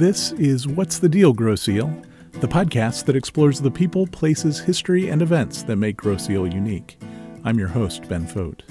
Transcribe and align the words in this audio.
This 0.00 0.32
is 0.32 0.66
What's 0.66 0.98
the 0.98 1.10
Deal, 1.10 1.34
Grosse 1.34 1.68
Ile, 1.68 1.94
the 2.40 2.48
podcast 2.48 3.04
that 3.04 3.16
explores 3.16 3.60
the 3.60 3.70
people, 3.70 4.06
places, 4.06 4.58
history, 4.58 5.10
and 5.10 5.20
events 5.20 5.62
that 5.64 5.76
make 5.76 5.98
Grosse 5.98 6.30
Ile 6.30 6.46
unique. 6.46 6.96
I'm 7.44 7.58
your 7.58 7.68
host, 7.68 8.08
Ben 8.08 8.26
Fote. 8.26 8.62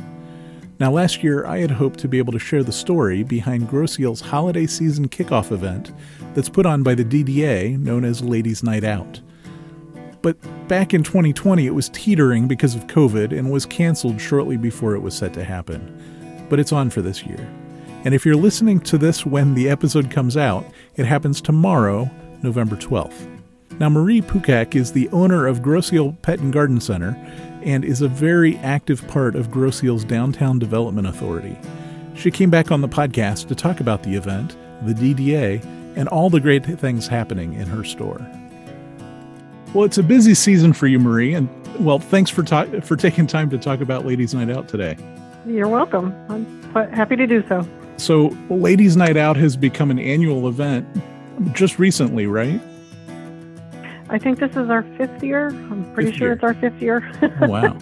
Now, 0.80 0.92
last 0.92 1.22
year, 1.24 1.46
I 1.46 1.60
had 1.60 1.70
hoped 1.70 2.00
to 2.00 2.08
be 2.08 2.18
able 2.18 2.34
to 2.34 2.40
share 2.40 2.64
the 2.64 2.72
story 2.72 3.22
behind 3.22 3.70
Grosse 3.70 4.00
Ile's 4.00 4.22
holiday 4.22 4.66
season 4.66 5.08
kickoff 5.08 5.52
event 5.52 5.94
that's 6.34 6.50
put 6.50 6.66
on 6.66 6.82
by 6.82 6.96
the 6.96 7.06
DDA, 7.06 7.78
known 7.78 8.06
as 8.06 8.24
Ladies' 8.24 8.64
Night 8.64 8.84
Out. 8.84 9.22
But 10.24 10.36
back 10.68 10.96
in 10.96 11.04
2020, 11.04 11.68
it 11.68 11.76
was 11.76 11.90
teetering 11.90 12.48
because 12.48 12.74
of 12.74 12.88
COVID 12.88 13.38
and 13.38 13.52
was 13.52 13.68
canceled 13.68 14.20
shortly 14.20 14.58
before 14.58 14.96
it 14.96 15.02
was 15.04 15.14
set 15.14 15.36
to 15.36 15.44
happen. 15.44 16.48
But 16.50 16.60
it's 16.60 16.72
on 16.72 16.90
for 16.90 17.04
this 17.04 17.24
year. 17.24 17.48
And 18.06 18.14
if 18.14 18.26
you're 18.26 18.36
listening 18.36 18.80
to 18.82 18.98
this 18.98 19.26
when 19.26 19.56
the 19.56 19.70
episode 19.70 20.10
comes 20.10 20.38
out, 20.38 20.66
it 20.96 21.06
happens 21.06 21.42
tomorrow, 21.42 22.10
November 22.42 22.78
12th. 22.78 23.28
Now, 23.80 23.90
Marie 23.90 24.22
Pukak 24.22 24.76
is 24.76 24.92
the 24.92 25.10
owner 25.10 25.48
of 25.48 25.62
Grosse 25.62 25.92
Pet 26.22 26.40
and 26.40 26.52
Garden 26.52 26.80
Center 26.80 27.16
and 27.64 27.84
is 27.84 28.02
a 28.02 28.08
very 28.08 28.58
active 28.58 29.06
part 29.08 29.36
of 29.36 29.52
Grosse 29.52 30.04
Downtown 30.06 30.60
Development 30.60 31.08
Authority. 31.08 31.58
She 32.16 32.32
came 32.32 32.50
back 32.50 32.72
on 32.72 32.82
the 32.82 32.88
podcast 32.88 33.48
to 33.48 33.56
talk 33.56 33.80
about 33.80 34.04
the 34.04 34.16
event, 34.16 34.56
the 34.86 34.94
DDA, 34.94 35.64
and 35.96 36.08
all 36.10 36.30
the 36.30 36.40
great 36.40 36.66
things 36.66 37.08
happening 37.08 37.54
in 37.54 37.68
her 37.68 37.84
store. 37.84 38.26
Well, 39.74 39.84
it's 39.84 39.98
a 39.98 40.04
busy 40.04 40.34
season 40.34 40.74
for 40.74 40.88
you, 40.88 41.00
Marie, 41.00 41.34
and 41.34 41.50
well, 41.80 42.00
thanks 42.00 42.30
for 42.30 42.44
ta- 42.44 42.82
for 42.82 42.96
taking 42.96 43.28
time 43.28 43.50
to 43.50 43.58
talk 43.58 43.82
about 43.82 44.06
Ladies' 44.06 44.34
Night 44.34 44.50
Out 44.50 44.68
today. 44.68 44.98
You're 45.46 45.68
welcome. 45.68 46.14
I'm 46.30 46.92
happy 46.92 47.16
to 47.16 47.28
do 47.28 47.46
so. 47.48 47.68
So, 48.00 48.36
Ladies' 48.50 48.96
Night 48.96 49.18
Out 49.18 49.36
has 49.38 49.58
become 49.58 49.92
an 49.92 50.00
annual 50.00 50.48
event 50.48 50.88
just 51.54 51.78
recently, 51.80 52.28
right? 52.28 52.62
I 54.10 54.18
think 54.18 54.40
this 54.40 54.52
is 54.52 54.70
our 54.70 54.84
fifth 54.98 55.22
year. 55.24 55.50
I'm 55.50 55.92
pretty 55.94 56.12
Fifth 56.12 56.18
sure 56.18 56.28
year. 56.30 56.34
it's 56.34 56.44
our 56.44 56.54
fifth 56.56 56.82
year. 56.82 57.12
Wow. 57.42 57.78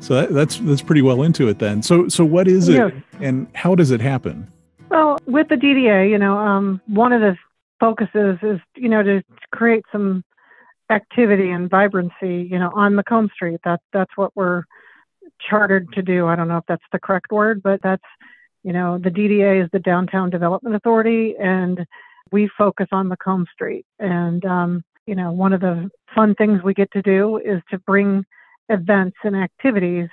So 0.00 0.14
that, 0.14 0.32
that's 0.32 0.58
that's 0.60 0.80
pretty 0.80 1.02
well 1.02 1.22
into 1.22 1.48
it 1.48 1.58
then. 1.58 1.82
So 1.82 2.08
so 2.08 2.24
what 2.24 2.48
is 2.48 2.68
it 2.70 2.76
Yes. 2.76 2.92
and 3.20 3.46
how 3.54 3.74
does 3.74 3.90
it 3.90 4.00
happen? 4.00 4.50
Well, 4.90 5.18
with 5.26 5.48
the 5.48 5.56
DDA, 5.56 6.08
you 6.10 6.16
know, 6.16 6.38
um, 6.38 6.80
one 6.86 7.12
of 7.12 7.20
the 7.20 7.36
focuses 7.80 8.38
is, 8.42 8.58
you 8.76 8.88
know, 8.88 9.02
to 9.02 9.22
create 9.52 9.84
some 9.92 10.24
activity 10.90 11.50
and 11.50 11.68
vibrancy, 11.68 12.48
you 12.50 12.58
know, 12.58 12.70
on 12.74 12.94
Macomb 12.94 13.28
Street. 13.34 13.60
That 13.64 13.80
that's 13.92 14.16
what 14.16 14.34
we're 14.34 14.62
chartered 15.50 15.92
to 15.92 16.02
do. 16.02 16.26
I 16.26 16.36
don't 16.36 16.48
know 16.48 16.56
if 16.58 16.64
that's 16.66 16.84
the 16.92 16.98
correct 16.98 17.30
word, 17.32 17.62
but 17.62 17.80
that's, 17.82 18.02
you 18.62 18.72
know, 18.72 18.98
the 18.98 19.10
DDA 19.10 19.64
is 19.64 19.70
the 19.72 19.78
Downtown 19.78 20.30
Development 20.30 20.74
Authority, 20.74 21.34
and 21.40 21.84
we 22.30 22.48
focus 22.58 22.88
on 22.92 23.08
Macomb 23.08 23.46
Street. 23.52 23.86
And 23.98 24.44
um, 24.44 24.84
you 25.06 25.14
know, 25.14 25.32
one 25.32 25.52
of 25.52 25.60
the 25.60 25.90
fun 26.14 26.34
things 26.34 26.62
we 26.62 26.74
get 26.74 26.90
to 26.92 27.02
do 27.02 27.38
is 27.38 27.62
to 27.70 27.78
bring 27.78 28.24
events 28.68 29.16
and 29.24 29.34
activities 29.36 30.08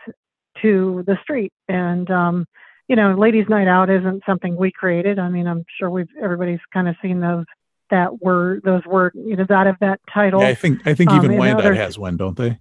to 0.62 1.04
the 1.06 1.18
street. 1.22 1.52
And 1.68 2.10
um, 2.10 2.46
you 2.88 2.96
know, 2.96 3.14
ladies' 3.14 3.50
night 3.50 3.68
out 3.68 3.90
isn't 3.90 4.24
something 4.26 4.56
we 4.56 4.72
created. 4.72 5.20
I 5.20 5.30
mean, 5.30 5.48
I'm 5.48 5.66
sure 5.78 5.90
we've 5.90 6.08
everybody's 6.22 6.60
kind 6.74 6.88
of 6.88 6.96
seen 7.02 7.20
those 7.20 7.46
that 7.90 8.22
were 8.22 8.60
those 8.64 8.82
were 8.86 9.12
you 9.14 9.36
know, 9.36 9.46
that 9.50 9.68
of 9.68 9.76
that 9.82 10.00
title. 10.14 10.42
Yeah, 10.42 10.48
I 10.50 10.56
think 10.56 10.86
I 10.86 10.94
think 10.94 11.12
Um, 11.12 11.18
even 11.18 11.32
in 11.32 11.38
Wyandotte 11.38 11.66
other- 11.66 11.76
has 11.76 12.00
one, 12.00 12.18
don't 12.18 12.38
they? 12.38 12.60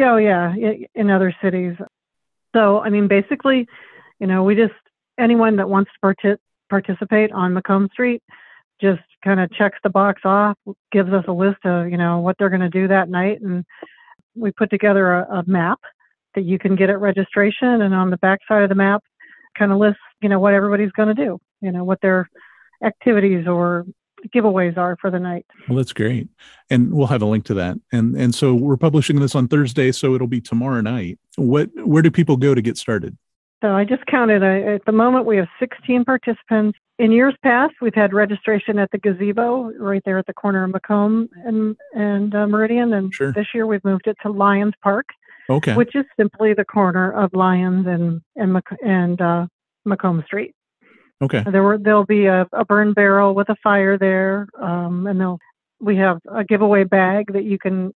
Oh 0.00 0.16
yeah, 0.16 0.54
in 0.94 1.10
other 1.10 1.34
cities. 1.42 1.76
So 2.54 2.80
I 2.80 2.88
mean, 2.90 3.06
basically, 3.06 3.68
you 4.18 4.26
know, 4.26 4.42
we 4.42 4.54
just 4.54 4.72
anyone 5.18 5.56
that 5.56 5.68
wants 5.68 5.90
to 5.92 5.98
parti- 6.00 6.42
participate 6.68 7.32
on 7.32 7.54
Macomb 7.54 7.88
Street 7.92 8.22
just 8.80 9.02
kind 9.24 9.40
of 9.40 9.50
checks 9.52 9.78
the 9.82 9.90
box 9.90 10.22
off, 10.24 10.56
gives 10.92 11.12
us 11.12 11.24
a 11.28 11.32
list 11.32 11.64
of 11.64 11.90
you 11.90 11.96
know 11.96 12.20
what 12.20 12.36
they're 12.38 12.50
going 12.50 12.60
to 12.60 12.68
do 12.68 12.88
that 12.88 13.08
night, 13.08 13.40
and 13.40 13.64
we 14.34 14.50
put 14.52 14.70
together 14.70 15.14
a, 15.14 15.38
a 15.38 15.44
map 15.46 15.80
that 16.34 16.42
you 16.42 16.58
can 16.58 16.76
get 16.76 16.90
at 16.90 17.00
registration, 17.00 17.82
and 17.82 17.94
on 17.94 18.10
the 18.10 18.18
back 18.18 18.40
side 18.46 18.62
of 18.62 18.68
the 18.68 18.74
map, 18.74 19.02
kind 19.58 19.72
of 19.72 19.78
lists 19.78 20.00
you 20.20 20.28
know 20.28 20.38
what 20.38 20.54
everybody's 20.54 20.92
going 20.92 21.14
to 21.14 21.14
do, 21.14 21.38
you 21.60 21.72
know 21.72 21.84
what 21.84 22.00
their 22.00 22.28
activities 22.84 23.46
or 23.46 23.86
giveaways 24.34 24.76
are 24.76 24.96
for 25.00 25.10
the 25.10 25.18
night. 25.18 25.46
Well, 25.68 25.76
that's 25.76 25.92
great, 25.92 26.28
and 26.70 26.92
we'll 26.92 27.06
have 27.06 27.22
a 27.22 27.26
link 27.26 27.44
to 27.46 27.54
that. 27.54 27.78
And 27.92 28.14
and 28.16 28.34
so 28.34 28.54
we're 28.54 28.76
publishing 28.76 29.20
this 29.20 29.34
on 29.34 29.48
Thursday, 29.48 29.92
so 29.92 30.14
it'll 30.14 30.26
be 30.26 30.40
tomorrow 30.40 30.80
night. 30.80 31.18
What 31.36 31.70
where 31.86 32.02
do 32.02 32.10
people 32.10 32.36
go 32.36 32.54
to 32.54 32.62
get 32.62 32.76
started? 32.76 33.16
So 33.62 33.68
I 33.74 33.84
just 33.84 34.04
counted. 34.06 34.42
I, 34.42 34.74
at 34.74 34.84
the 34.84 34.92
moment, 34.92 35.24
we 35.24 35.36
have 35.38 35.48
16 35.58 36.04
participants. 36.04 36.78
In 36.98 37.10
years 37.10 37.34
past, 37.42 37.74
we've 37.80 37.94
had 37.94 38.12
registration 38.12 38.78
at 38.78 38.90
the 38.90 38.98
gazebo 38.98 39.72
right 39.78 40.02
there 40.04 40.18
at 40.18 40.26
the 40.26 40.34
corner 40.34 40.64
of 40.64 40.70
Macomb 40.70 41.28
and 41.44 41.76
and 41.94 42.34
uh, 42.34 42.46
Meridian. 42.46 42.92
And 42.92 43.12
Sure. 43.14 43.32
this 43.32 43.46
year, 43.54 43.66
we've 43.66 43.84
moved 43.84 44.06
it 44.06 44.16
to 44.22 44.30
Lions 44.30 44.74
Park, 44.82 45.06
Okay, 45.48 45.74
which 45.74 45.94
is 45.94 46.04
simply 46.18 46.52
the 46.54 46.64
corner 46.64 47.12
of 47.12 47.32
Lions 47.34 47.86
and 47.86 48.20
and 48.36 48.52
Mac- 48.52 48.78
and 48.84 49.20
uh, 49.20 49.46
Macomb 49.86 50.22
Street. 50.26 50.54
okay, 51.22 51.42
There 51.50 51.62
were 51.62 51.78
there'll 51.78 52.06
be 52.06 52.26
a, 52.26 52.46
a 52.52 52.64
burn 52.64 52.92
barrel 52.92 53.34
with 53.34 53.48
a 53.48 53.56
fire 53.62 53.96
there, 53.98 54.48
um, 54.60 55.06
and 55.06 55.18
they'll 55.20 55.38
we 55.80 55.96
have 55.96 56.18
a 56.30 56.44
giveaway 56.44 56.84
bag 56.84 57.32
that 57.34 57.44
you 57.44 57.58
can, 57.58 57.92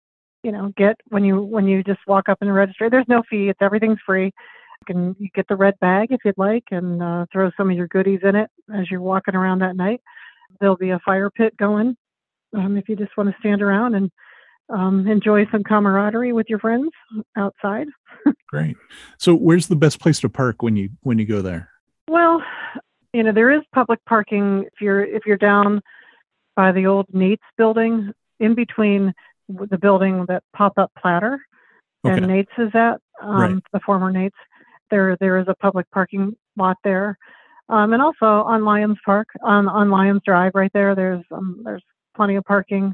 you 0.43 0.51
know, 0.51 0.71
get 0.77 0.95
when 1.09 1.23
you 1.23 1.41
when 1.41 1.67
you 1.67 1.83
just 1.83 1.99
walk 2.07 2.29
up 2.29 2.39
and 2.41 2.53
register. 2.53 2.89
There's 2.89 3.07
no 3.07 3.21
fee; 3.29 3.49
it's 3.49 3.61
everything's 3.61 3.99
free. 4.05 4.31
You 4.81 4.93
can 4.93 5.15
you 5.19 5.29
get 5.33 5.47
the 5.47 5.55
red 5.55 5.79
bag 5.79 6.09
if 6.11 6.21
you'd 6.23 6.37
like, 6.37 6.65
and 6.71 7.01
uh, 7.01 7.25
throw 7.31 7.51
some 7.57 7.69
of 7.69 7.77
your 7.77 7.87
goodies 7.87 8.21
in 8.23 8.35
it 8.35 8.49
as 8.73 8.89
you're 8.89 9.01
walking 9.01 9.35
around 9.35 9.59
that 9.59 9.75
night. 9.75 10.01
There'll 10.59 10.77
be 10.77 10.91
a 10.91 10.99
fire 11.05 11.29
pit 11.29 11.55
going 11.57 11.97
um, 12.55 12.77
if 12.77 12.87
you 12.87 12.95
just 12.95 13.15
want 13.17 13.29
to 13.29 13.35
stand 13.39 13.61
around 13.61 13.95
and 13.95 14.11
um, 14.69 15.07
enjoy 15.07 15.45
some 15.51 15.63
camaraderie 15.63 16.33
with 16.33 16.47
your 16.49 16.59
friends 16.59 16.89
outside. 17.37 17.87
great. 18.49 18.75
So 19.17 19.35
where's 19.35 19.67
the 19.67 19.75
best 19.75 19.99
place 19.99 20.19
to 20.21 20.29
park 20.29 20.61
when 20.61 20.75
you 20.75 20.89
when 21.01 21.19
you 21.19 21.25
go 21.25 21.41
there? 21.41 21.69
Well, 22.07 22.41
you 23.13 23.23
know, 23.23 23.31
there 23.31 23.51
is 23.51 23.61
public 23.73 23.99
parking 24.05 24.63
if 24.63 24.81
you're 24.81 25.03
if 25.03 25.25
you're 25.25 25.37
down 25.37 25.81
by 26.55 26.71
the 26.71 26.87
old 26.87 27.05
Nate's 27.13 27.43
building, 27.57 28.11
in 28.39 28.55
between 28.55 29.13
the 29.47 29.77
building 29.77 30.25
that 30.27 30.43
pop 30.55 30.73
up 30.77 30.91
platter 30.99 31.39
and 32.03 32.27
Nate's 32.27 32.51
is 32.57 32.71
at, 32.73 32.99
um, 33.21 33.35
Right. 33.35 33.63
the 33.73 33.79
former 33.85 34.11
Nate's. 34.11 34.37
There 34.89 35.17
there 35.19 35.37
is 35.37 35.47
a 35.47 35.55
public 35.55 35.89
parking 35.91 36.35
lot 36.55 36.77
there. 36.83 37.17
Um, 37.69 37.91
and 37.93 38.01
also 38.01 38.25
on 38.25 38.63
Lions 38.63 38.97
Park, 39.05 39.27
on 39.43 39.67
on 39.67 39.89
Lions 39.89 40.21
Drive 40.25 40.53
right 40.55 40.71
there, 40.73 40.95
there's 40.95 41.23
um, 41.31 41.61
there's 41.63 41.83
plenty 42.15 42.35
of 42.35 42.43
parking 42.45 42.93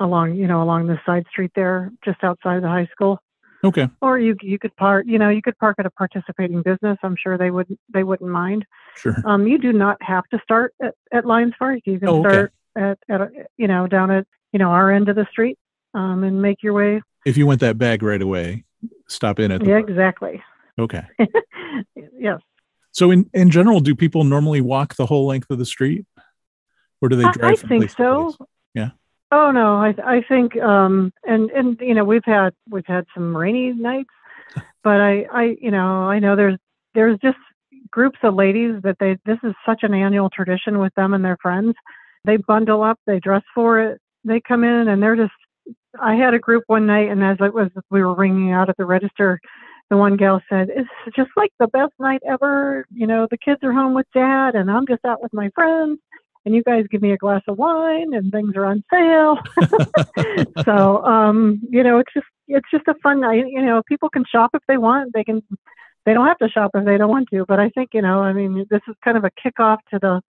along, 0.00 0.34
you 0.34 0.46
know, 0.46 0.62
along 0.62 0.86
the 0.86 0.98
side 1.06 1.24
street 1.30 1.52
there, 1.54 1.92
just 2.04 2.22
outside 2.24 2.62
the 2.62 2.68
high 2.68 2.88
school 2.90 3.18
okay, 3.62 3.88
or 4.00 4.18
you 4.18 4.36
you 4.42 4.58
could 4.58 4.74
park 4.76 5.04
you 5.06 5.18
know 5.18 5.28
you 5.28 5.42
could 5.42 5.56
park 5.58 5.76
at 5.78 5.86
a 5.86 5.90
participating 5.90 6.62
business 6.62 6.96
i'm 7.02 7.16
sure 7.16 7.36
they 7.36 7.50
would 7.50 7.66
they 7.92 8.02
wouldn't 8.02 8.30
mind 8.30 8.64
sure. 8.96 9.14
um 9.26 9.46
you 9.46 9.58
do 9.58 9.72
not 9.72 9.96
have 10.00 10.24
to 10.32 10.38
start 10.42 10.72
at, 10.82 10.94
at 11.12 11.26
lions 11.26 11.52
park 11.58 11.80
you 11.84 11.98
can 11.98 12.08
Oh, 12.08 12.20
okay. 12.20 12.28
start 12.30 12.52
at, 12.76 12.98
at 13.08 13.20
a, 13.20 13.28
you 13.56 13.68
know 13.68 13.86
down 13.86 14.10
at 14.10 14.26
you 14.52 14.58
know 14.58 14.70
our 14.70 14.90
end 14.90 15.08
of 15.08 15.16
the 15.16 15.26
street 15.30 15.58
um 15.94 16.24
and 16.24 16.40
make 16.40 16.62
your 16.62 16.72
way 16.72 17.02
If 17.26 17.36
you 17.36 17.46
want 17.46 17.60
that 17.60 17.76
bag 17.76 18.02
right 18.02 18.22
away, 18.22 18.64
stop 19.08 19.38
in 19.38 19.52
at 19.52 19.60
the 19.60 19.66
yeah 19.68 19.78
park. 19.78 19.90
exactly 19.90 20.42
Okay. 20.78 21.02
yes 22.18 22.40
So 22.92 23.10
in 23.10 23.28
in 23.32 23.50
general, 23.50 23.80
do 23.80 23.94
people 23.94 24.24
normally 24.24 24.60
walk 24.60 24.96
the 24.96 25.06
whole 25.06 25.26
length 25.26 25.50
of 25.50 25.58
the 25.58 25.66
street, 25.66 26.06
or 27.00 27.08
do 27.08 27.16
they 27.16 27.30
drive? 27.30 27.52
I 27.52 27.56
from 27.56 27.68
think 27.68 27.90
so. 27.90 28.34
Yeah. 28.74 28.90
oh 29.32 29.50
no 29.50 29.76
i 29.76 29.94
i 30.04 30.22
think 30.28 30.56
um 30.56 31.12
and 31.24 31.50
and 31.50 31.78
you 31.80 31.94
know 31.94 32.04
we've 32.04 32.24
had 32.24 32.50
we've 32.68 32.86
had 32.86 33.04
some 33.14 33.36
rainy 33.36 33.72
nights 33.72 34.10
but 34.84 35.00
i 35.00 35.26
i 35.32 35.56
you 35.60 35.70
know 35.70 36.08
i 36.08 36.18
know 36.18 36.36
there's 36.36 36.58
there's 36.94 37.18
just 37.20 37.38
groups 37.90 38.18
of 38.22 38.34
ladies 38.34 38.80
that 38.82 38.96
they 39.00 39.16
this 39.26 39.38
is 39.42 39.54
such 39.66 39.82
an 39.82 39.94
annual 39.94 40.30
tradition 40.30 40.78
with 40.78 40.94
them 40.94 41.14
and 41.14 41.24
their 41.24 41.36
friends 41.42 41.74
they 42.24 42.36
bundle 42.36 42.82
up 42.82 42.98
they 43.06 43.18
dress 43.18 43.42
for 43.54 43.80
it 43.80 44.00
they 44.24 44.40
come 44.40 44.62
in 44.64 44.88
and 44.88 45.02
they're 45.02 45.16
just 45.16 45.32
i 46.00 46.14
had 46.14 46.34
a 46.34 46.38
group 46.38 46.62
one 46.66 46.86
night 46.86 47.08
and 47.08 47.24
as 47.24 47.36
it 47.40 47.52
was 47.52 47.68
we 47.90 48.02
were 48.02 48.14
ringing 48.14 48.52
out 48.52 48.68
at 48.68 48.76
the 48.76 48.84
register 48.84 49.40
the 49.90 49.96
one 49.96 50.16
gal 50.16 50.40
said 50.48 50.68
it's 50.70 50.88
just 51.16 51.30
like 51.36 51.52
the 51.58 51.66
best 51.68 51.92
night 51.98 52.22
ever. 52.26 52.86
You 52.94 53.06
know 53.06 53.26
the 53.30 53.36
kids 53.38 53.60
are 53.62 53.72
home 53.72 53.94
with 53.94 54.06
dad 54.14 54.54
and 54.54 54.70
i'm 54.70 54.86
just 54.86 55.04
out 55.04 55.22
with 55.22 55.32
my 55.32 55.50
friends 55.54 55.98
and 56.46 56.54
you 56.54 56.62
guys 56.62 56.86
give 56.90 57.02
me 57.02 57.12
a 57.12 57.18
glass 57.18 57.42
of 57.48 57.58
wine 57.58 58.14
and 58.14 58.32
things 58.32 58.54
are 58.56 58.66
on 58.66 58.84
sale. 58.90 59.38
So 60.64 61.04
um 61.04 61.60
you 61.68 61.82
know 61.82 61.98
it's 61.98 62.12
just 62.14 62.26
it's 62.48 62.70
just 62.70 62.88
a 62.88 62.94
fun 63.02 63.20
night. 63.20 63.44
You 63.48 63.62
know 63.62 63.82
people 63.86 64.08
can 64.08 64.24
shop 64.30 64.50
if 64.54 64.62
they 64.66 64.76
want. 64.76 65.12
They 65.12 65.24
can 65.24 65.42
they 66.06 66.14
don't 66.14 66.26
have 66.26 66.38
to 66.38 66.48
shop 66.48 66.70
if 66.74 66.84
they 66.84 66.96
don't 66.96 67.10
want 67.10 67.28
to 67.30 67.44
but 67.46 67.60
i 67.60 67.68
think 67.68 67.90
you 67.92 68.00
know 68.00 68.20
i 68.20 68.32
mean 68.32 68.64
this 68.70 68.80
is 68.88 68.94
kind 69.04 69.18
of 69.18 69.24
a 69.24 69.30
kickoff 69.32 69.76
to 69.90 69.98
the 69.98 70.22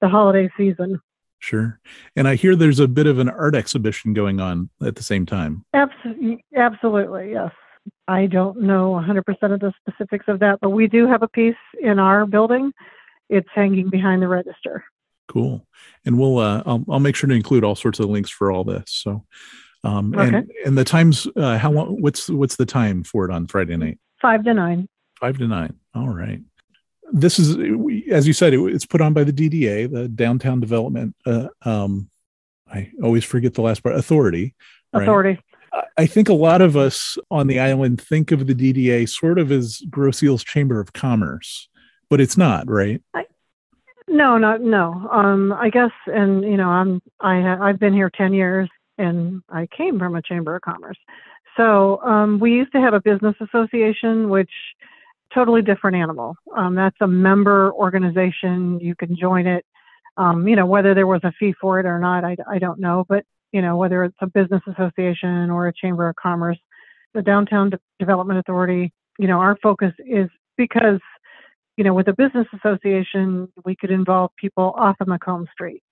the 0.00 0.08
holiday 0.08 0.50
season. 0.56 1.00
Sure. 1.38 1.78
And 2.16 2.26
I 2.26 2.36
hear 2.36 2.56
there's 2.56 2.80
a 2.80 2.88
bit 2.88 3.06
of 3.06 3.18
an 3.18 3.28
art 3.28 3.54
exhibition 3.54 4.12
going 4.12 4.40
on 4.40 4.70
at 4.82 4.96
the 4.96 5.02
same 5.02 5.26
time. 5.26 5.64
Abs- 5.74 5.92
absolutely 6.56 7.32
yes 7.32 7.52
i 8.08 8.26
don't 8.26 8.60
know 8.60 8.92
100% 8.92 9.26
of 9.54 9.60
the 9.60 9.72
specifics 9.80 10.26
of 10.28 10.40
that 10.40 10.58
but 10.60 10.70
we 10.70 10.86
do 10.86 11.06
have 11.06 11.22
a 11.22 11.28
piece 11.28 11.54
in 11.80 11.98
our 11.98 12.26
building 12.26 12.72
it's 13.28 13.48
hanging 13.54 13.88
behind 13.90 14.22
the 14.22 14.28
register 14.28 14.84
Cool. 15.26 15.66
And 16.04 16.18
we'll 16.18 16.36
uh, 16.38 16.62
I'll 16.66 16.84
I'll 16.86 17.00
make 17.00 17.16
sure 17.16 17.28
to 17.30 17.34
include 17.34 17.64
all 17.64 17.74
sorts 17.74 17.98
of 17.98 18.10
links 18.10 18.28
for 18.28 18.52
all 18.52 18.62
this. 18.62 18.84
So, 18.88 19.24
um, 19.82 20.14
Okay. 20.14 20.36
and 20.36 20.50
and 20.66 20.76
the 20.78 20.84
times 20.84 21.26
uh, 21.34 21.56
how 21.56 21.72
long? 21.72 22.02
What's 22.02 22.28
what's 22.28 22.56
the 22.56 22.66
time 22.66 23.04
for 23.04 23.24
it 23.24 23.30
on 23.30 23.46
Friday 23.46 23.74
night? 23.78 23.98
Five 24.20 24.44
to 24.44 24.52
nine. 24.52 24.86
Five 25.18 25.38
to 25.38 25.48
nine. 25.48 25.78
All 25.94 26.10
right. 26.10 26.42
This 27.10 27.38
is, 27.38 27.56
as 28.10 28.26
you 28.26 28.34
said, 28.34 28.52
it, 28.52 28.60
it's 28.74 28.84
put 28.84 29.00
on 29.00 29.14
by 29.14 29.24
the 29.24 29.32
DDA, 29.32 29.90
the 29.90 30.08
Downtown 30.08 30.60
Development. 30.60 31.16
Uh, 31.24 31.48
um, 31.62 32.10
I 32.70 32.90
always 33.02 33.24
forget 33.24 33.54
the 33.54 33.62
last 33.62 33.82
part. 33.82 33.94
Authority. 33.96 34.54
right? 34.92 35.04
Authority. 35.04 35.40
I- 35.74 35.84
I 35.98 36.06
think 36.06 36.28
a 36.28 36.34
lot 36.34 36.60
of 36.60 36.76
us 36.76 37.18
on 37.30 37.46
the 37.46 37.60
island 37.60 38.00
think 38.00 38.32
of 38.32 38.46
the 38.46 38.54
DDA 38.54 39.06
sort 39.06 39.38
of 39.38 39.50
as 39.52 39.82
Grosse 39.90 40.22
Ile's 40.22 40.44
Chamber 40.44 40.80
of 40.80 40.92
Commerce, 40.92 41.68
but 42.08 42.20
it's 42.20 42.36
not, 42.36 42.68
right? 42.68 43.02
No, 44.06 44.38
not 44.38 44.60
no. 44.60 45.08
Um, 45.10 45.52
I 45.52 45.70
guess, 45.70 45.90
and 46.06 46.42
you 46.44 46.56
know, 46.56 46.68
I'm 46.68 47.00
I 47.20 47.68
I've 47.68 47.80
been 47.80 47.94
here 47.94 48.10
ten 48.10 48.32
years, 48.32 48.68
and 48.98 49.42
I 49.48 49.66
came 49.66 49.98
from 49.98 50.14
a 50.14 50.22
chamber 50.22 50.54
of 50.54 50.62
commerce. 50.62 50.98
So 51.56 52.00
um, 52.02 52.38
we 52.38 52.52
used 52.52 52.72
to 52.72 52.80
have 52.80 52.94
a 52.94 53.00
business 53.00 53.34
association, 53.40 54.28
which 54.28 54.50
totally 55.32 55.62
different 55.62 55.96
animal. 55.96 56.36
Um, 56.54 56.74
that's 56.74 56.96
a 57.00 57.08
member 57.08 57.72
organization. 57.72 58.78
You 58.80 58.94
can 58.94 59.16
join 59.16 59.46
it. 59.46 59.64
Um, 60.16 60.46
you 60.46 60.54
know, 60.54 60.66
whether 60.66 60.94
there 60.94 61.06
was 61.06 61.22
a 61.24 61.32
fee 61.32 61.54
for 61.60 61.80
it 61.80 61.86
or 61.86 61.98
not, 61.98 62.24
I, 62.24 62.36
I 62.48 62.58
don't 62.58 62.78
know. 62.78 63.04
But 63.08 63.24
you 63.54 63.62
know, 63.62 63.76
whether 63.76 64.02
it's 64.02 64.16
a 64.20 64.26
business 64.26 64.62
association 64.66 65.48
or 65.48 65.68
a 65.68 65.72
chamber 65.72 66.08
of 66.08 66.16
commerce, 66.16 66.58
the 67.14 67.22
Downtown 67.22 67.70
De- 67.70 67.78
Development 68.00 68.38
Authority, 68.40 68.92
you 69.18 69.28
know, 69.28 69.38
our 69.38 69.56
focus 69.62 69.92
is 70.00 70.28
because 70.56 71.00
you 71.76 71.82
know, 71.82 71.94
with 71.94 72.08
a 72.08 72.12
business 72.12 72.46
association, 72.54 73.48
we 73.64 73.74
could 73.74 73.90
involve 73.90 74.30
people 74.36 74.74
off 74.76 74.96
of 75.00 75.08
Macomb 75.08 75.46
Street. 75.52 75.82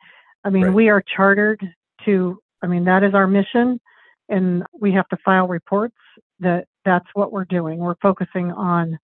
I 0.45 0.51
mean, 0.51 0.67
Right. 0.67 0.75
we 0.75 0.89
are 0.91 1.03
chartered 1.17 1.61
to, 2.05 2.39
I 2.63 2.69
mean, 2.69 2.85
that 2.85 3.03
is 3.03 3.15
our 3.15 3.27
mission, 3.27 3.81
and 4.29 4.65
we 4.79 4.93
have 4.93 5.09
to 5.09 5.17
file 5.25 5.49
reports 5.49 5.97
that 6.39 6.67
that's 6.85 7.09
what 7.15 7.33
we're 7.33 7.45
doing. 7.47 7.79
We're 7.79 7.97
focusing 7.97 8.53
on 8.53 8.97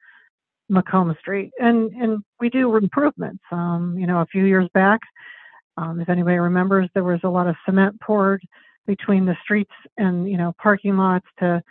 Macomb 0.69 1.16
Street, 1.20 1.50
and 1.58 1.90
and 1.93 2.22
we 2.40 2.49
do 2.49 2.76
improvements. 2.76 3.43
Um, 3.50 3.96
you 3.99 4.06
know, 4.06 4.20
a 4.20 4.26
few 4.26 4.44
years 4.44 4.69
back, 4.72 5.00
um, 5.78 6.00
if 6.00 6.08
anybody 6.08 6.38
remembers, 6.38 6.88
there 6.94 7.04
was 7.04 7.20
a 7.22 7.28
lot 7.28 7.46
of 7.46 7.56
cement 7.64 8.00
poured 8.00 8.42
between 8.86 9.25
the 9.25 9.36
streets 9.42 9.72
and 9.96 10.28
you 10.28 10.36
know 10.36 10.52
parking 10.60 10.96
lots 10.96 11.26
to 11.38 11.62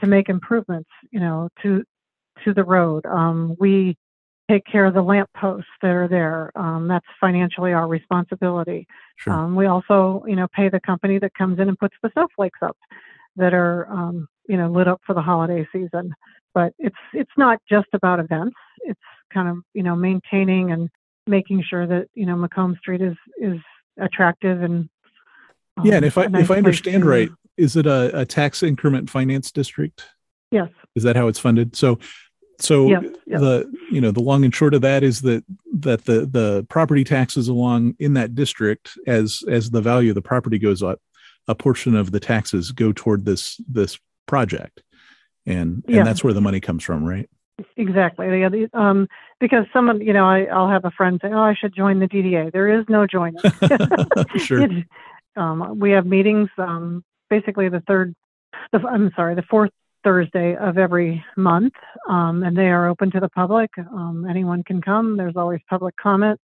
to 0.00 0.06
make 0.06 0.28
improvements. 0.28 0.90
You 1.10 1.20
know, 1.20 1.48
to 1.62 1.82
to 2.44 2.54
the 2.54 2.64
road. 2.64 3.04
Um, 3.06 3.56
we 3.58 3.96
take 4.48 4.64
care 4.64 4.86
of 4.86 4.94
the 4.94 5.02
lamp 5.02 5.28
posts 5.36 5.68
that 5.82 5.90
are 5.90 6.08
there. 6.08 6.52
Um, 6.56 6.88
that's 6.88 7.06
financially 7.20 7.72
our 7.72 7.86
responsibility. 7.86 8.86
Sure. 9.16 9.32
Um, 9.32 9.54
we 9.54 9.66
also, 9.66 10.22
you 10.26 10.36
know, 10.36 10.46
pay 10.54 10.68
the 10.68 10.80
company 10.80 11.18
that 11.18 11.34
comes 11.34 11.58
in 11.58 11.68
and 11.68 11.78
puts 11.78 11.96
the 12.02 12.10
snowflakes 12.12 12.60
up 12.62 12.76
that 13.36 13.52
are, 13.52 13.90
um, 13.90 14.26
you 14.48 14.56
know, 14.56 14.70
lit 14.70 14.88
up 14.88 15.00
for 15.06 15.14
the 15.14 15.20
holiday 15.20 15.66
season. 15.72 16.14
But 16.54 16.72
it's 16.78 16.96
it's 17.12 17.30
not 17.36 17.60
just 17.68 17.88
about 17.92 18.20
events. 18.20 18.56
It's 18.82 19.00
kind 19.32 19.48
of, 19.48 19.58
you 19.74 19.82
know, 19.82 19.96
maintaining 19.96 20.72
and 20.72 20.88
making 21.28 21.62
sure 21.68 21.86
that 21.86 22.08
you 22.14 22.26
know 22.26 22.36
Macomb 22.36 22.76
Street 22.80 23.00
is 23.02 23.16
is 23.40 23.58
attractive 24.00 24.62
and 24.62 24.88
um, 25.76 25.86
yeah. 25.86 25.94
And 25.96 26.04
if 26.04 26.18
I 26.18 26.26
nice 26.26 26.44
if 26.44 26.50
I 26.50 26.56
understand 26.56 27.02
to- 27.04 27.08
right, 27.08 27.30
is 27.56 27.76
it 27.76 27.86
a, 27.86 28.20
a 28.20 28.24
tax 28.26 28.62
increment 28.62 29.10
finance 29.10 29.50
district? 29.52 30.04
yes, 30.50 30.68
Is 30.94 31.02
that 31.02 31.14
how 31.16 31.28
it's 31.28 31.38
funded? 31.38 31.76
So, 31.76 31.98
so 32.58 32.88
Yep, 32.88 33.02
yep. 33.26 33.40
the 33.40 33.72
you 33.90 34.00
know 34.00 34.10
the 34.10 34.20
long 34.22 34.44
and 34.44 34.54
short 34.54 34.74
of 34.74 34.80
that 34.82 35.02
is 35.02 35.20
that 35.22 35.44
that 35.74 36.04
the 36.06 36.26
the 36.26 36.66
property 36.68 37.04
taxes 37.04 37.48
along 37.48 37.94
in 37.98 38.14
that 38.14 38.34
district 38.34 38.96
as 39.06 39.42
as 39.48 39.70
the 39.70 39.80
value 39.82 40.10
of 40.10 40.14
the 40.14 40.22
property 40.22 40.58
goes 40.58 40.82
up, 40.82 41.00
a 41.46 41.54
portion 41.54 41.94
of 41.94 42.10
the 42.10 42.20
taxes 42.20 42.72
go 42.72 42.92
toward 42.92 43.24
this 43.24 43.60
this 43.68 43.98
project, 44.26 44.82
and 45.46 45.84
and 45.86 45.96
Yeah. 45.96 46.04
that's 46.04 46.24
where 46.24 46.32
the 46.32 46.40
money 46.40 46.60
comes 46.60 46.82
from, 46.82 47.04
right? 47.04 47.28
Exactly. 47.76 48.40
Yeah, 48.40 48.48
the, 48.48 48.68
um, 48.72 49.08
because 49.40 49.64
someone, 49.72 50.00
you 50.00 50.12
know, 50.12 50.26
I, 50.26 50.44
I'll 50.44 50.68
have 50.68 50.84
a 50.84 50.90
friend 50.92 51.18
say, 51.22 51.28
"Oh, 51.32 51.40
I 51.40 51.54
should 51.54 51.74
join 51.74 51.98
the 51.98 52.06
DDA." 52.06 52.52
There 52.52 52.78
is 52.78 52.84
no 52.88 53.06
joining. 53.06 53.40
sure. 54.38 54.62
It- 54.62 54.86
um, 55.36 55.78
we 55.78 55.92
have 55.92 56.04
meetings 56.04 56.48
um, 56.58 57.04
basically 57.30 57.68
the 57.68 57.80
third, 57.86 58.12
the, 58.72 58.80
I'm 58.80 59.12
sorry, 59.14 59.36
the 59.36 59.42
fourth 59.42 59.70
Thursday 60.04 60.56
of 60.56 60.78
every 60.78 61.24
month, 61.36 61.74
um, 62.08 62.42
and 62.42 62.56
they 62.56 62.68
are 62.68 62.88
open 62.88 63.10
to 63.12 63.20
the 63.20 63.28
public. 63.28 63.70
Um, 63.78 64.26
anyone 64.28 64.62
can 64.64 64.80
come. 64.80 65.16
There's 65.16 65.36
always 65.36 65.60
public 65.68 65.94
comment. 65.96 66.40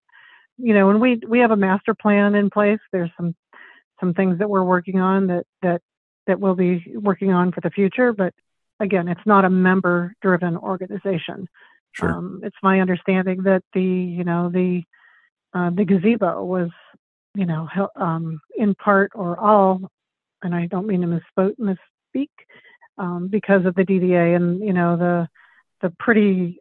You 0.59 0.75
know, 0.75 0.91
and 0.91 1.01
we 1.01 1.21
we 1.29 1.41
have 1.41 1.51
a 1.51 1.57
master 1.57 1.95
plan 1.95 2.37
in 2.37 2.51
place. 2.51 2.79
There's 2.93 3.11
some 3.17 3.35
some 3.99 4.15
things 4.15 4.39
that 4.39 4.49
we're 4.49 4.63
working 4.63 5.01
on 5.01 5.27
that 5.29 5.45
that 5.63 5.83
that 6.27 6.39
we'll 6.39 6.55
be 6.55 6.85
working 6.95 7.33
on 7.33 7.51
for 7.51 7.61
the 7.61 7.71
future. 7.71 8.13
But 8.13 8.33
again, 8.81 9.09
it's 9.09 9.27
not 9.27 9.45
a 9.45 9.51
member-driven 9.51 10.57
organization. 10.57 11.49
Sure. 11.93 12.11
Um, 12.11 12.41
it's 12.43 12.57
my 12.63 12.81
understanding 12.81 13.43
that 13.45 13.63
the 13.73 13.83
you 13.83 14.25
know 14.25 14.51
the 14.51 14.83
uh, 15.55 15.71
the 15.71 15.85
gazebo 15.85 16.43
was 16.45 16.71
you 17.35 17.47
know 17.47 17.67
hel- 17.67 17.93
um, 17.97 18.41
in 18.57 18.75
part 18.75 19.13
or 19.15 19.39
all, 19.39 19.81
and 20.43 20.55
I 20.55 20.67
don't 20.67 20.87
mean 20.87 21.03
to 21.03 21.07
misspoke, 21.07 21.55
misspeak, 21.59 22.31
um, 22.99 23.29
because 23.29 23.65
of 23.65 23.75
the 23.77 23.85
DDA 23.85 24.35
and 24.35 24.61
you 24.61 24.73
know 24.73 24.97
the 24.97 25.29
the 25.83 25.95
pretty 26.01 26.59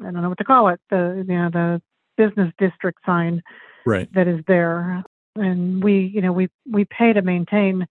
I 0.00 0.04
don't 0.04 0.22
know 0.22 0.28
what 0.28 0.38
to 0.38 0.44
call 0.44 0.68
it 0.68 0.80
the 0.90 1.24
you 1.26 1.34
know 1.34 1.50
the 1.50 1.82
business 2.16 2.52
district 2.58 3.00
sign 3.04 3.42
right. 3.84 4.12
that 4.14 4.28
is 4.28 4.40
there, 4.46 5.02
and 5.34 5.82
we 5.82 6.12
you 6.14 6.20
know 6.20 6.32
we 6.32 6.48
we 6.70 6.84
pay 6.84 7.12
to 7.12 7.22
maintain 7.22 7.84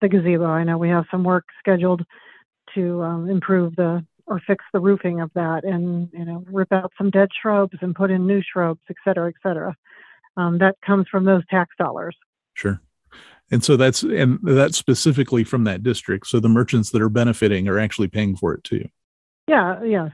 the 0.00 0.08
gazebo. 0.08 0.44
I 0.44 0.62
know 0.62 0.78
we 0.78 0.88
have 0.90 1.06
some 1.10 1.24
work 1.24 1.46
scheduled 1.58 2.04
to 2.74 3.02
um, 3.02 3.28
improve 3.30 3.76
the 3.76 4.04
or 4.26 4.40
fix 4.46 4.64
the 4.74 4.80
roofing 4.80 5.20
of 5.20 5.30
that 5.34 5.64
and 5.64 6.10
you 6.12 6.24
know 6.24 6.44
rip 6.50 6.72
out 6.72 6.92
some 6.98 7.10
dead 7.10 7.28
shrubs 7.40 7.76
and 7.80 7.94
put 7.96 8.10
in 8.10 8.26
new 8.26 8.42
shrubs 8.42 8.80
et 8.90 8.96
cetera 9.04 9.28
et 9.28 9.34
cetera 9.42 9.74
um, 10.36 10.58
that 10.58 10.76
comes 10.84 11.06
from 11.08 11.24
those 11.24 11.42
tax 11.50 11.74
dollars 11.78 12.14
Sure. 12.58 12.80
And 13.52 13.62
so 13.62 13.76
that's 13.76 14.02
and 14.02 14.40
that's 14.42 14.76
specifically 14.76 15.44
from 15.44 15.64
that 15.64 15.84
district. 15.84 16.26
So 16.26 16.40
the 16.40 16.48
merchants 16.48 16.90
that 16.90 17.00
are 17.00 17.08
benefiting 17.08 17.68
are 17.68 17.78
actually 17.78 18.08
paying 18.08 18.36
for 18.36 18.52
it 18.52 18.64
too. 18.64 18.88
yeah 19.46 19.82
yes 19.84 20.10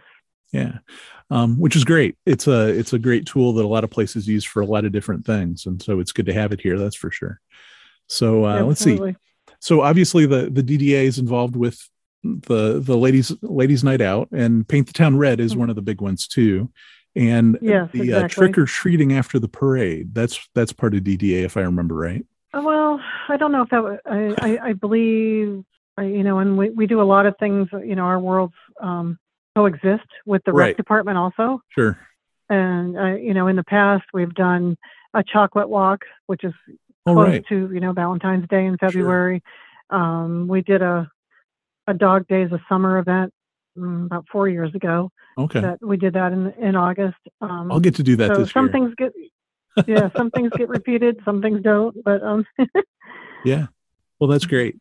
Yeah. 0.52 0.78
Um, 1.30 1.58
which 1.58 1.74
is 1.74 1.84
great. 1.84 2.16
It's 2.26 2.46
a 2.46 2.68
it's 2.68 2.92
a 2.92 2.98
great 2.98 3.26
tool 3.26 3.54
that 3.54 3.64
a 3.64 3.66
lot 3.66 3.82
of 3.82 3.90
places 3.90 4.28
use 4.28 4.44
for 4.44 4.60
a 4.60 4.66
lot 4.66 4.84
of 4.84 4.92
different 4.92 5.24
things. 5.24 5.64
And 5.64 5.82
so 5.82 6.00
it's 6.00 6.12
good 6.12 6.26
to 6.26 6.34
have 6.34 6.52
it 6.52 6.60
here, 6.60 6.78
that's 6.78 6.94
for 6.94 7.10
sure. 7.10 7.40
So 8.08 8.44
uh, 8.44 8.62
let's 8.62 8.82
see. 8.82 9.00
So 9.58 9.80
obviously 9.80 10.26
the 10.26 10.50
the 10.50 10.62
DDA 10.62 11.04
is 11.04 11.18
involved 11.18 11.56
with 11.56 11.88
the 12.24 12.80
the 12.80 12.96
ladies 12.96 13.32
ladies 13.42 13.84
night 13.84 14.00
out 14.00 14.28
and 14.32 14.66
paint 14.66 14.86
the 14.86 14.92
town 14.92 15.16
red 15.16 15.38
is 15.40 15.54
Mhm. 15.54 15.58
one 15.58 15.70
of 15.70 15.76
the 15.76 15.82
big 15.82 16.00
ones 16.00 16.26
too. 16.26 16.70
And 17.16 17.56
Yes, 17.62 17.90
the 17.92 18.12
uh, 18.12 18.28
trick 18.28 18.58
or 18.58 18.64
treating 18.66 19.12
after 19.12 19.38
the 19.38 19.46
parade, 19.48 20.14
that's 20.14 20.48
that's 20.54 20.72
part 20.72 20.94
of 20.94 21.02
DDA 21.04 21.44
if 21.44 21.56
I 21.56 21.60
remember 21.62 21.94
right. 21.94 22.24
Uh, 22.52 22.62
well 22.62 23.00
i 23.28 23.36
don't 23.36 23.50
know 23.50 23.62
if 23.62 23.68
that 23.70 23.82
wa- 23.82 23.96
i 24.06 24.34
i, 24.48 24.68
I 24.68 24.72
believe 24.74 25.64
I, 25.98 26.04
you 26.04 26.22
know 26.22 26.38
and 26.38 26.56
we, 26.56 26.70
we 26.70 26.86
do 26.86 27.00
a 27.02 27.08
lot 27.14 27.26
of 27.26 27.34
things 27.40 27.68
you 27.72 27.96
know 27.96 28.04
our 28.04 28.20
worlds 28.20 28.54
um, 28.80 29.18
coexist 29.56 30.06
with 30.24 30.42
the 30.44 30.52
Right. 30.52 30.68
rec 30.68 30.76
department 30.76 31.18
also 31.18 31.60
Sure. 31.70 31.98
and 32.48 32.96
uh, 32.96 33.14
you 33.16 33.34
know 33.34 33.48
in 33.48 33.56
the 33.56 33.64
past 33.64 34.04
we've 34.14 34.34
done 34.34 34.76
a 35.14 35.24
chocolate 35.24 35.68
walk 35.68 36.04
which 36.26 36.44
is 36.44 36.52
close 37.06 37.26
right. 37.28 37.44
to 37.48 37.70
you 37.74 37.80
know 37.80 37.92
Valentine's 37.92 38.46
Day 38.48 38.64
in 38.66 38.78
February. 38.78 39.42
Um, 39.90 40.46
we 40.48 40.62
did 40.62 40.80
a 40.80 41.10
a 41.86 41.94
Dog 41.94 42.26
Days 42.28 42.50
a 42.52 42.60
Summer 42.68 42.98
event 42.98 43.32
mm, 43.78 44.06
about 44.06 44.26
four 44.30 44.48
years 44.48 44.74
ago. 44.74 45.10
Okay. 45.36 45.60
That 45.60 45.78
we 45.82 45.96
did 45.96 46.14
that 46.14 46.32
in 46.32 46.52
in 46.52 46.76
August. 46.76 47.18
Um, 47.40 47.70
I'll 47.72 47.80
get 47.80 47.94
to 47.96 48.02
do 48.02 48.16
that 48.16 48.34
so 48.34 48.44
some 48.44 48.66
year. 48.66 48.72
things 48.72 48.94
get 48.96 49.12
yeah 49.88 50.08
some 50.16 50.30
things 50.30 50.50
get 50.56 50.68
repeated, 50.68 51.20
some 51.24 51.42
things 51.42 51.60
don't. 51.62 51.96
But 52.04 52.22
um, 52.22 52.46
Yeah. 53.44 53.66
Well, 54.18 54.30
that's 54.30 54.46
great. 54.46 54.76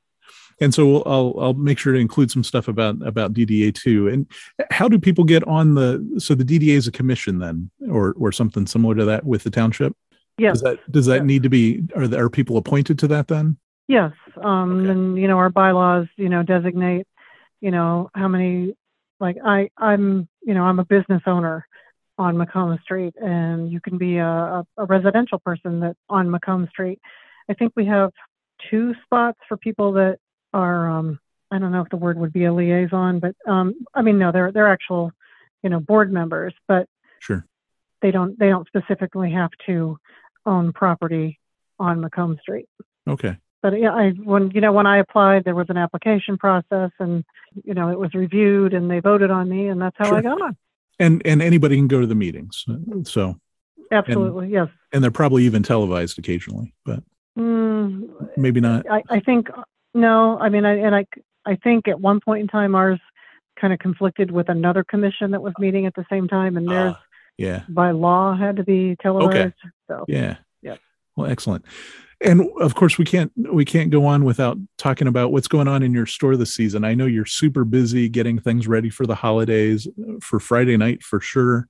And 0.61 0.73
so 0.73 0.85
we'll, 0.85 1.03
I'll 1.05 1.35
I'll 1.39 1.53
make 1.55 1.79
sure 1.79 1.93
to 1.93 1.99
include 1.99 2.29
some 2.31 2.43
stuff 2.43 2.67
about 2.67 2.95
about 3.05 3.33
DDA 3.33 3.73
too. 3.73 4.07
And 4.07 4.27
how 4.69 4.87
do 4.87 4.99
people 4.99 5.23
get 5.23 5.43
on 5.47 5.73
the 5.73 6.15
so 6.19 6.35
the 6.35 6.45
DDA 6.45 6.75
is 6.75 6.87
a 6.87 6.91
commission 6.91 7.39
then, 7.39 7.71
or 7.89 8.13
or 8.17 8.31
something 8.31 8.67
similar 8.67 8.93
to 8.95 9.05
that 9.05 9.25
with 9.25 9.43
the 9.43 9.49
township? 9.49 9.93
yes, 10.37 10.53
Does 10.53 10.61
that 10.61 10.91
does 10.91 11.05
that 11.07 11.15
Yeah. 11.17 11.23
need 11.23 11.43
to 11.43 11.49
be 11.49 11.81
are 11.95 12.07
there, 12.07 12.23
are 12.25 12.29
people 12.29 12.57
appointed 12.57 12.99
to 12.99 13.07
that 13.07 13.27
then? 13.27 13.57
Yes. 13.87 14.11
Um, 14.41 14.79
Okay. 14.81 14.89
and 14.89 15.17
you 15.17 15.27
know 15.27 15.37
our 15.37 15.49
bylaws 15.49 16.07
you 16.17 16.29
know 16.29 16.43
designate 16.43 17.07
you 17.61 17.71
know 17.71 18.09
how 18.15 18.27
many 18.27 18.75
like 19.19 19.37
I 19.43 19.69
I'm 19.77 20.27
you 20.41 20.53
know 20.53 20.63
I'm 20.63 20.79
a 20.79 20.85
business 20.85 21.21
owner 21.25 21.65
on 22.17 22.37
Macomb 22.37 22.77
Street, 22.83 23.15
and 23.19 23.71
you 23.71 23.81
can 23.81 23.97
be 23.97 24.17
a, 24.17 24.27
a, 24.27 24.65
a 24.77 24.85
residential 24.85 25.39
person 25.39 25.79
that 25.79 25.95
on 26.09 26.29
Macomb 26.29 26.67
Street. 26.69 26.99
I 27.49 27.53
think 27.55 27.73
we 27.75 27.85
have 27.87 28.11
two 28.69 28.93
spots 29.03 29.39
for 29.47 29.57
people 29.57 29.93
that 29.93 30.19
are 30.53 30.89
um, 30.89 31.19
I 31.51 31.59
don't 31.59 31.71
know 31.71 31.81
if 31.81 31.89
the 31.89 31.97
word 31.97 32.17
would 32.17 32.33
be 32.33 32.45
a 32.45 32.53
liaison, 32.53 33.19
but 33.19 33.35
um, 33.47 33.73
I 33.93 34.01
mean 34.01 34.17
no, 34.19 34.31
they're 34.31 34.51
they're 34.51 34.71
actual 34.71 35.11
you 35.63 35.69
know 35.69 35.79
board 35.79 36.11
members, 36.11 36.53
but 36.67 36.87
Sure. 37.19 37.45
they 38.01 38.11
don't 38.11 38.37
they 38.37 38.49
don't 38.49 38.67
specifically 38.67 39.31
have 39.31 39.51
to 39.65 39.97
own 40.45 40.73
property 40.73 41.39
on 41.79 42.01
Macomb 42.01 42.37
Street. 42.41 42.67
Okay. 43.07 43.37
But 43.63 43.79
yeah, 43.79 43.93
I 43.93 44.09
when 44.11 44.51
you 44.51 44.61
know 44.61 44.73
when 44.73 44.85
I 44.85 44.97
applied, 44.99 45.45
there 45.45 45.55
was 45.55 45.67
an 45.69 45.77
application 45.77 46.37
process, 46.37 46.91
and 46.99 47.23
you 47.63 47.73
know 47.73 47.89
it 47.89 47.97
was 47.97 48.13
reviewed, 48.13 48.73
and 48.73 48.91
they 48.91 48.99
voted 48.99 49.31
on 49.31 49.49
me, 49.49 49.67
and 49.69 49.81
that's 49.81 49.95
how 49.97 50.05
Sure. 50.09 50.17
I 50.17 50.21
got 50.21 50.39
on. 50.41 50.55
And 50.99 51.21
and 51.25 51.41
anybody 51.41 51.77
can 51.77 51.87
go 51.87 52.01
to 52.01 52.05
the 52.05 52.13
meetings. 52.13 52.65
So 53.05 53.39
Absolutely, 53.89 54.49
yes. 54.49 54.67
and 54.91 55.03
they're 55.03 55.11
probably 55.11 55.45
even 55.45 55.63
televised 55.63 56.19
occasionally, 56.19 56.75
but 56.85 57.01
Mm, 57.39 58.09
maybe 58.37 58.59
not. 58.61 58.85
I, 58.91 59.01
I 59.09 59.19
think 59.19 59.47
no. 59.95 60.37
I 60.39 60.49
mean, 60.49 60.65
I, 60.65 60.77
and 60.77 60.93
I 60.93 61.05
I 61.45 61.55
think 61.55 61.87
at 61.87 61.99
one 61.99 62.19
point 62.19 62.41
in 62.41 62.47
time 62.47 62.75
ours 62.75 62.99
kind 63.59 63.73
of 63.73 63.79
conflicted 63.79 64.29
with 64.29 64.49
another 64.49 64.83
commission 64.83 65.31
that 65.31 65.41
was 65.41 65.53
meeting 65.57 65.85
at 65.87 65.95
the 65.95 66.05
same 66.11 66.27
time, 66.27 66.57
and 66.57 66.69
theirs 66.69 66.93
Ah, 66.95 67.03
yeah. 67.37 67.63
by 67.69 67.89
law 67.91 68.35
had 68.35 68.57
to 68.57 68.63
be 68.63 68.95
televised. 69.01 69.53
So 69.87 70.05
Yeah. 70.07 70.35
Yep. 70.61 70.79
Well, 71.15 71.31
excellent. 71.31 71.65
And 72.23 72.49
of 72.59 72.75
course, 72.75 72.97
we 72.97 73.05
can't 73.05 73.31
we 73.51 73.65
can't 73.65 73.89
go 73.89 74.05
on 74.05 74.23
without 74.23 74.57
talking 74.77 75.07
about 75.07 75.31
what's 75.31 75.47
going 75.47 75.67
on 75.67 75.83
in 75.83 75.93
your 75.93 76.05
store 76.05 76.37
this 76.37 76.55
season. 76.55 76.83
I 76.85 76.93
know 76.93 77.05
you're 77.05 77.25
super 77.25 77.65
busy 77.65 78.07
getting 78.07 78.39
things 78.39 78.67
ready 78.67 78.89
for 78.89 79.05
the 79.05 79.15
holidays, 79.15 79.87
for 80.21 80.39
Friday 80.39 80.77
night 80.77 81.03
for 81.03 81.19
sure. 81.19 81.67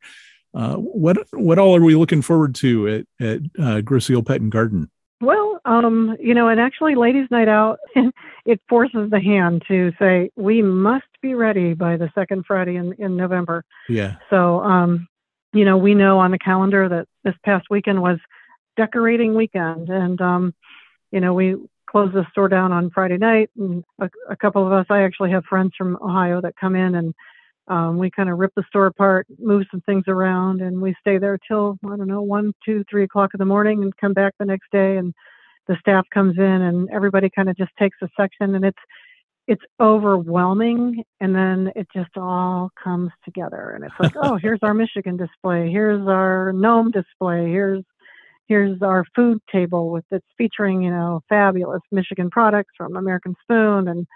Uh, 0.54 0.76
what 0.76 1.18
what 1.32 1.58
all 1.58 1.76
are 1.76 1.82
we 1.82 1.96
looking 1.96 2.22
forward 2.22 2.54
to 2.56 2.88
at 2.88 3.26
at 3.26 3.42
uh, 3.60 3.82
Grosse 3.82 4.12
Ile 4.12 4.22
Pet 4.22 4.42
and 4.42 4.52
Garden? 4.52 4.90
Well, 5.20 5.62
um, 5.66 6.18
you 6.20 6.34
know, 6.34 6.50
and 6.50 6.60
actually, 6.60 6.96
ladies' 6.96 7.28
night 7.32 7.48
out, 7.48 7.80
it 8.46 8.62
forces 8.68 9.10
the 9.10 9.22
hand 9.22 9.64
to 9.70 9.92
say 9.98 10.30
we 10.36 10.62
must 10.62 11.06
be 11.22 11.34
ready 11.34 11.74
by 11.74 11.98
the 11.98 12.12
second 12.14 12.46
Friday 12.46 12.76
in, 12.76 12.94
in 13.00 13.16
November. 13.16 13.64
Yeah. 13.88 14.18
So, 14.30 14.60
um, 14.60 15.08
you 15.54 15.64
know, 15.64 15.78
we 15.78 15.96
know 15.96 16.20
on 16.20 16.32
the 16.32 16.40
calendar 16.40 16.90
that 16.90 17.08
this 17.24 17.36
past 17.46 17.68
weekend 17.70 18.02
was 18.02 18.20
decorating 18.78 19.36
weekend, 19.36 19.90
and 19.90 20.20
um, 20.22 20.54
you 21.12 21.20
know, 21.20 21.34
we 21.34 21.56
closed 21.88 22.14
the 22.14 22.26
store 22.32 22.50
down 22.50 22.72
on 22.72 22.90
Friday 22.90 23.18
night, 23.18 23.50
and 23.58 23.84
a, 24.00 24.10
a 24.30 24.36
couple 24.36 24.66
of 24.66 24.74
us, 24.74 24.86
I 24.90 25.04
actually 25.04 25.32
have 25.32 25.46
friends 25.46 25.74
from 25.78 25.98
Ohio 26.02 26.42
that 26.42 26.56
come 26.60 26.76
in 26.76 26.96
and. 26.96 27.14
Um, 27.70 27.98
we 27.98 28.12
kind 28.12 28.30
of 28.30 28.40
rip 28.40 28.52
the 28.58 28.66
store 28.68 28.88
apart, 28.88 29.26
move 29.40 29.64
some 29.72 29.80
things 29.86 30.04
around, 30.10 30.60
and 30.60 30.82
we 30.82 30.94
stay 31.00 31.18
there 31.18 31.40
till 31.48 31.80
I 31.86 31.96
don't 31.96 32.10
know 32.10 32.22
one, 32.22 32.52
two, 32.66 32.84
three 32.90 33.06
o'clock 33.06 33.30
in 33.34 33.38
the 33.38 33.46
morning, 33.46 33.84
and 33.84 33.96
come 33.96 34.12
back 34.12 34.34
the 34.38 34.44
next 34.44 34.70
day. 34.74 34.98
And 34.98 35.14
the 35.70 35.78
staff 35.80 36.06
comes 36.14 36.38
in, 36.38 36.44
and 36.44 36.90
everybody 36.92 37.30
kind 37.30 37.50
of 37.50 37.56
just 37.56 37.72
takes 37.80 37.96
a 38.02 38.10
section, 38.18 38.56
and 38.56 38.66
it's 38.66 38.78
it's 39.48 39.64
overwhelming, 39.80 41.04
and 41.20 41.36
then 41.36 41.72
it 41.76 41.88
just 41.94 42.16
all 42.16 42.70
comes 42.82 43.12
together, 43.26 43.72
and 43.76 43.84
it's 43.84 43.96
like, 44.00 44.14
oh, 44.22 44.38
here's 44.38 44.60
our 44.62 44.74
Michigan 44.74 45.18
display, 45.18 45.70
here's 45.70 46.08
our 46.08 46.54
gnome 46.54 46.92
display, 46.92 47.48
here's 47.50 47.84
here's 48.48 48.82
our 48.82 49.06
food 49.16 49.40
table 49.52 49.92
with 49.92 50.06
it's 50.12 50.26
featuring 50.38 50.84
you 50.84 50.92
know 50.92 51.22
fabulous 51.30 51.82
Michigan 51.92 52.30
products 52.30 52.74
from 52.78 52.96
American 52.96 53.36
Spoon 53.44 53.88
and 53.88 54.08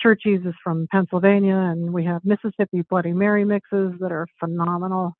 Churchy's 0.00 0.40
is 0.44 0.54
from 0.62 0.86
Pennsylvania, 0.90 1.56
and 1.56 1.92
we 1.92 2.04
have 2.04 2.24
Mississippi 2.24 2.82
Bloody 2.88 3.12
Mary 3.12 3.44
mixes 3.44 3.92
that 4.00 4.12
are 4.12 4.26
phenomenal. 4.38 5.14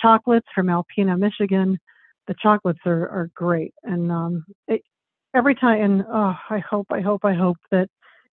Chocolates 0.00 0.46
from 0.54 0.66
Alpena, 0.66 1.18
Michigan. 1.18 1.78
The 2.28 2.34
chocolates 2.40 2.80
are, 2.86 3.08
are 3.08 3.30
great, 3.34 3.74
and 3.82 4.12
um, 4.12 4.44
it, 4.68 4.82
every 5.34 5.54
time, 5.54 5.82
and 5.82 6.04
oh, 6.08 6.34
I 6.50 6.58
hope, 6.58 6.86
I 6.90 7.00
hope, 7.00 7.24
I 7.24 7.34
hope 7.34 7.56
that 7.72 7.88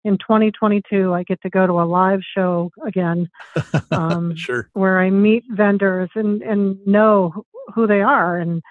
in 0.04 0.18
2022 0.18 1.12
I 1.12 1.22
get 1.22 1.40
to 1.42 1.50
go 1.50 1.66
to 1.66 1.72
a 1.74 1.84
live 1.84 2.20
show 2.36 2.70
again, 2.86 3.28
um, 3.90 4.36
sure. 4.36 4.68
where 4.74 5.00
I 5.00 5.10
meet 5.10 5.44
vendors 5.50 6.10
and 6.14 6.42
and 6.42 6.86
know 6.86 7.44
who 7.74 7.86
they 7.86 8.02
are, 8.02 8.36
and 8.36 8.62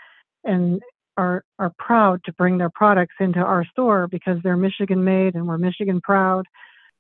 and 0.44 0.82
are 1.18 1.44
are 1.58 1.74
proud 1.80 2.24
to 2.26 2.34
bring 2.34 2.58
their 2.58 2.70
products 2.70 3.16
into 3.20 3.40
our 3.40 3.66
store 3.66 4.08
because 4.08 4.38
they're 4.44 4.58
Michigan 4.58 5.04
made 5.04 5.36
and 5.36 5.48
we're 5.48 5.58
Michigan 5.58 6.00
proud. 6.02 6.46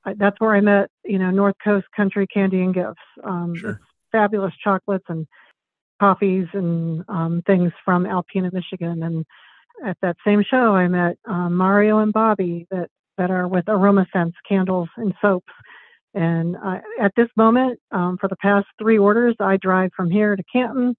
I, 0.05 0.13
that's 0.13 0.39
where 0.39 0.55
I 0.55 0.61
met, 0.61 0.89
you 1.05 1.19
know, 1.19 1.29
North 1.31 1.55
Coast 1.63 1.85
Country 1.95 2.27
Candy 2.27 2.61
and 2.61 2.73
Gifts. 2.73 3.01
Um, 3.23 3.55
Sure. 3.55 3.79
fabulous 4.11 4.53
chocolates 4.63 5.05
and 5.09 5.27
coffees 5.99 6.47
and 6.53 7.03
um, 7.07 7.43
things 7.45 7.71
from 7.83 8.05
Alpena, 8.05 8.51
Michigan. 8.53 9.03
And 9.03 9.25
at 9.85 9.97
that 10.01 10.17
same 10.25 10.43
show, 10.43 10.75
I 10.75 10.87
met 10.87 11.17
um, 11.25 11.55
Mario 11.55 11.99
and 11.99 12.13
Bobby 12.13 12.67
that 12.71 12.89
that 13.17 13.31
are 13.31 13.47
with 13.47 13.65
AromaSense 13.65 14.33
candles 14.47 14.89
and 14.97 15.13
soaps. 15.21 15.51
And 16.13 16.55
I, 16.57 16.81
at 16.99 17.13
this 17.15 17.29
moment, 17.35 17.79
um, 17.91 18.17
for 18.19 18.27
the 18.27 18.35
past 18.37 18.67
three 18.79 18.97
orders, 18.97 19.35
I 19.39 19.57
drive 19.57 19.91
from 19.95 20.09
here 20.09 20.35
to 20.35 20.43
Canton. 20.51 20.95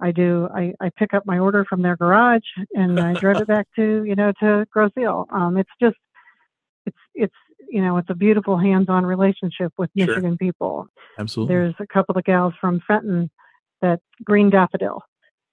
I 0.00 0.12
do. 0.12 0.48
I, 0.54 0.72
I 0.80 0.90
pick 0.96 1.14
up 1.14 1.26
my 1.26 1.38
order 1.38 1.64
from 1.64 1.82
their 1.82 1.96
garage 1.96 2.42
and 2.74 2.98
I 2.98 3.14
drive 3.14 3.36
it 3.40 3.46
back 3.46 3.66
to 3.76 4.04
you 4.04 4.16
know 4.16 4.32
to 4.40 4.66
Grosse 4.70 4.92
Ile. 4.98 5.26
Um, 5.32 5.56
it's 5.56 5.70
just 5.80 5.96
it's 6.86 6.96
it's 7.14 7.34
you 7.68 7.82
know 7.82 7.98
it's 7.98 8.10
a 8.10 8.14
beautiful 8.14 8.56
hands-on 8.56 9.04
relationship 9.04 9.72
with 9.76 9.90
Sure. 9.96 10.06
Michigan 10.06 10.38
people. 10.38 10.86
Absolutely. 11.18 11.54
There's 11.54 11.74
a 11.80 11.86
couple 11.86 12.16
of 12.16 12.24
gals 12.24 12.54
from 12.60 12.80
Fenton 12.86 13.30
that 13.82 14.00
Green 14.24 14.50
Daffodil. 14.50 15.02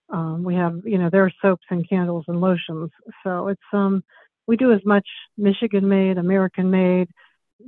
Um, 0.09 0.43
we 0.43 0.55
have 0.55 0.81
you 0.85 0.97
know 0.97 1.09
their 1.09 1.31
soaps 1.41 1.65
and 1.69 1.87
candles 1.87 2.25
and 2.27 2.39
lotions. 2.39 2.91
So 3.23 3.49
it's 3.49 3.61
um 3.73 4.03
we 4.47 4.55
do 4.55 4.71
as 4.71 4.81
much 4.85 5.07
Michigan 5.37 5.87
made, 5.89 6.17
American 6.17 6.71
made. 6.71 7.09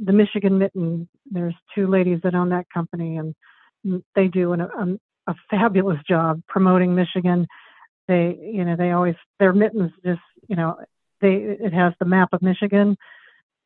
The 0.03 0.13
Michigan 0.13 0.57
Mitten. 0.59 1.09
There's 1.29 1.55
two 1.75 1.87
ladies 1.87 2.19
that 2.23 2.35
own 2.35 2.49
that 2.49 2.67
company, 2.73 3.17
and 3.17 3.35
they 4.15 4.27
do 4.27 4.53
an, 4.53 4.61
a, 4.61 4.99
a 5.29 5.35
fabulous 5.49 6.01
job 6.07 6.41
promoting 6.47 6.95
Michigan. 6.95 7.47
They 8.07 8.37
you 8.41 8.65
know 8.65 8.75
they 8.75 8.91
always 8.91 9.15
their 9.39 9.53
mittens 9.53 9.91
just 10.03 10.21
you 10.47 10.55
know 10.55 10.77
they 11.21 11.33
it 11.35 11.73
has 11.73 11.93
the 11.99 12.05
map 12.05 12.29
of 12.33 12.41
Michigan. 12.41 12.97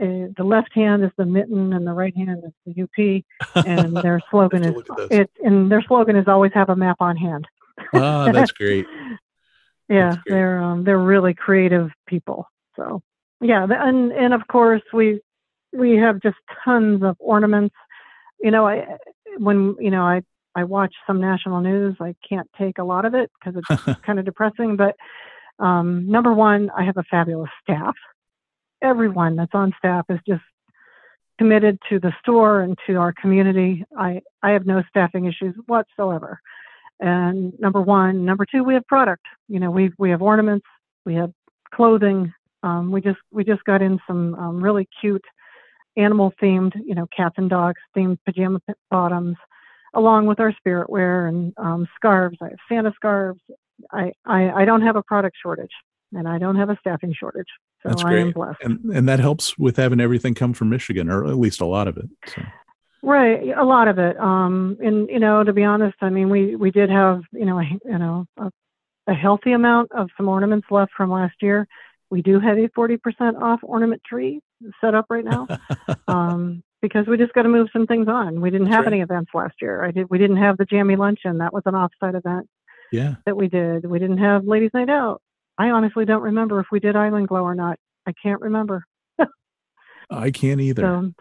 Uh, 0.01 0.27
the 0.38 0.43
left 0.43 0.74
hand 0.74 1.03
is 1.03 1.12
the 1.17 1.25
mitten, 1.25 1.72
and 1.74 1.86
the 1.88 1.93
right 1.93 2.15
hand 2.17 2.43
is 2.46 2.51
the 2.65 2.84
UP. 2.84 3.65
And 3.65 3.96
their 4.03 4.20
slogan 4.29 4.63
is 4.63 4.75
look 4.75 4.89
at 4.89 4.98
those. 4.98 5.08
it, 5.12 5.29
and 5.43 5.72
their 5.72 5.84
slogan 5.84 6.15
is 6.15 6.27
always 6.27 6.51
have 6.53 6.70
a 6.70 6.75
map 6.75 6.98
on 7.00 7.15
hand. 7.15 7.48
ah, 7.93 8.32
that's 8.32 8.51
great. 8.51 8.86
yeah, 9.89 10.12
That's 10.12 10.24
great. 10.24 10.34
they're 10.34 10.62
um, 10.62 10.84
they're 10.84 11.00
really 11.00 11.34
creative 11.34 11.91
people. 12.08 12.50
So 12.75 13.01
yeah, 13.39 13.65
the- 13.65 13.82
and 13.82 14.12
and 14.12 14.34
of 14.34 14.48
course 14.48 14.82
we 14.91 15.22
we 15.72 15.96
have 15.98 16.20
just 16.22 16.38
tons 16.65 17.03
of 17.03 17.15
ornaments. 17.20 17.75
You 18.41 18.51
know, 18.51 18.67
I 18.67 18.98
when 19.38 19.75
you 19.79 19.91
know 19.91 20.03
I 20.03 20.22
I 20.55 20.63
watch 20.63 20.93
some 21.07 21.19
national 21.19 21.62
news, 21.62 21.95
I 22.00 22.15
can't 22.27 22.50
take 22.57 22.77
a 22.77 22.83
lot 22.83 23.05
of 23.05 23.13
it 23.13 23.31
because 23.39 23.62
it's 23.62 24.01
kind 24.05 24.19
of 24.19 24.25
depressing. 24.25 24.75
But 24.75 24.95
um, 25.60 26.07
number 26.10 26.33
one, 26.33 26.69
I 26.77 26.83
have 26.83 26.98
a 26.98 27.03
fabulous 27.03 27.50
staff. 27.62 27.95
Everyone 28.81 29.36
that's 29.36 29.53
on 29.53 29.74
staff 29.77 30.05
is 30.10 30.19
just 30.27 30.43
committed 31.38 31.79
to 31.89 32.00
the 32.00 32.13
store 32.19 32.62
and 32.62 32.77
to 32.88 32.95
our 32.95 33.13
community. 33.13 33.83
I, 33.98 34.22
I 34.41 34.51
have 34.51 34.65
no 34.65 34.83
staffing 34.89 35.25
issues 35.25 35.55
whatsoever. 35.65 36.39
And 37.00 37.53
number 37.60 37.81
one, 37.81 38.25
number 38.25 38.45
two, 38.50 38.63
we 38.63 38.75
have 38.75 38.86
product. 38.88 39.25
You 39.48 39.60
know, 39.60 39.72
we 39.72 39.91
we 39.98 40.12
have 40.12 40.22
ornaments, 40.22 40.65
we 41.05 41.15
have 41.15 41.31
clothing. 41.74 42.31
Um, 42.62 42.91
we 42.91 43.01
just 43.01 43.17
we 43.31 43.43
just 43.43 43.63
got 43.65 43.81
in 43.81 44.00
some 44.07 44.36
um, 44.36 44.63
really 44.63 44.88
cute 45.01 45.25
animal 45.98 46.33
themed, 46.41 46.72
you 46.86 46.95
know, 46.95 47.07
cats 47.15 47.36
and 47.38 47.50
dogs 47.50 47.81
themed 47.95 48.17
pajama 48.25 48.60
bottoms, 48.89 49.36
along 49.94 50.26
with 50.26 50.40
our 50.40 50.54
spirit 50.54 50.90
wear 50.90 51.28
and 51.28 51.54
um, 51.58 51.88
scarves. 51.96 52.38
I 52.42 52.50
have 52.50 52.60
Santa 52.70 52.94
scarves. 52.96 53.42
I, 53.92 54.14
I 54.26 54.52
I 54.52 54.66
don't 54.66 54.82
have 54.82 54.96
a 54.96 55.04
product 55.04 55.38
shortage, 55.42 55.72
and 56.14 56.28
I 56.28 56.38
don't 56.38 56.56
have 56.56 56.70
a 56.70 56.78
staffing 56.80 57.14
shortage. 57.18 57.48
So 57.82 57.90
That's 57.90 58.04
I 58.04 58.18
am 58.18 58.32
blessed. 58.32 58.62
And 58.62 58.80
and 58.94 59.10
that 59.10 59.20
helps 59.20 59.58
with 59.58 59.78
having 59.78 60.00
everything 60.00 60.34
come 60.34 60.54
from 60.54 60.70
Michigan, 60.70 61.10
or 61.10 61.26
at 61.26 61.38
least 61.38 61.62
a 61.62 61.66
lot 61.66 61.88
of 61.88 61.98
it. 61.98 62.06
So 62.28 62.42
Right, 63.06 63.50
a 63.50 63.66
lot 63.66 63.90
of 63.90 64.00
it. 64.00 64.18
Um, 64.18 64.78
and 64.82 65.10
you 65.10 65.20
know, 65.20 65.44
to 65.44 65.52
be 65.52 65.66
honest, 65.66 65.98
I 66.00 66.10
mean, 66.10 66.30
we 66.30 66.56
we 66.56 66.72
did 66.72 66.90
have 66.90 67.22
you 67.34 67.46
know 67.46 67.60
a, 67.60 67.64
you 67.64 67.98
know 67.98 68.26
a, 68.38 68.50
a 69.08 69.14
healthy 69.14 69.52
amount 69.52 69.92
of 69.92 70.10
some 70.16 70.30
ornaments 70.30 70.68
left 70.72 70.94
from 70.96 71.12
last 71.12 71.36
year. 71.42 71.68
We 72.10 72.22
do 72.22 72.40
have 72.40 72.58
a 72.58 72.70
forty 72.74 72.96
percent 72.96 73.36
off 73.36 73.60
ornament 73.62 74.04
tree 74.06 74.40
set 74.80 74.96
up 74.96 75.08
right 75.10 75.26
now 75.26 75.48
um, 76.08 76.64
because 76.84 77.08
we 77.08 77.18
just 77.18 77.34
got 77.34 77.44
to 77.44 77.50
move 77.50 77.70
some 77.72 77.88
things 77.88 78.10
on. 78.10 78.42
We 78.42 78.52
didn't 78.52 78.68
have 78.68 78.84
right. 78.84 78.94
any 78.94 79.02
events 79.02 79.32
last 79.34 79.56
year. 79.62 79.84
I 79.84 79.92
did. 79.92 80.10
We 80.10 80.18
didn't 80.18 80.38
have 80.38 80.58
the 80.58 80.66
jammy 80.66 80.98
luncheon. 80.98 81.38
That 81.38 81.54
was 81.54 81.63
an 81.66 81.74
offsite 81.74 82.16
event 82.16 82.48
yeah, 82.92 83.16
that 83.25 83.38
we 83.38 83.48
did. 83.48 83.86
We 83.86 84.00
didn't 84.00 84.18
have 84.18 84.46
ladies' 84.46 84.72
night 84.74 84.90
out. 84.90 85.22
I 85.58 85.70
honestly 85.70 86.04
don't 86.04 86.22
remember 86.22 86.60
if 86.60 86.68
we 86.72 86.82
did 86.82 86.98
Island 86.98 87.30
Glow 87.30 87.44
or 87.44 87.56
not. 87.56 87.80
I 88.06 88.13
can't 88.22 88.42
remember. 88.42 88.84
I 90.12 90.30
can't 90.30 90.60
either. 90.60 90.82
So. 90.82 91.12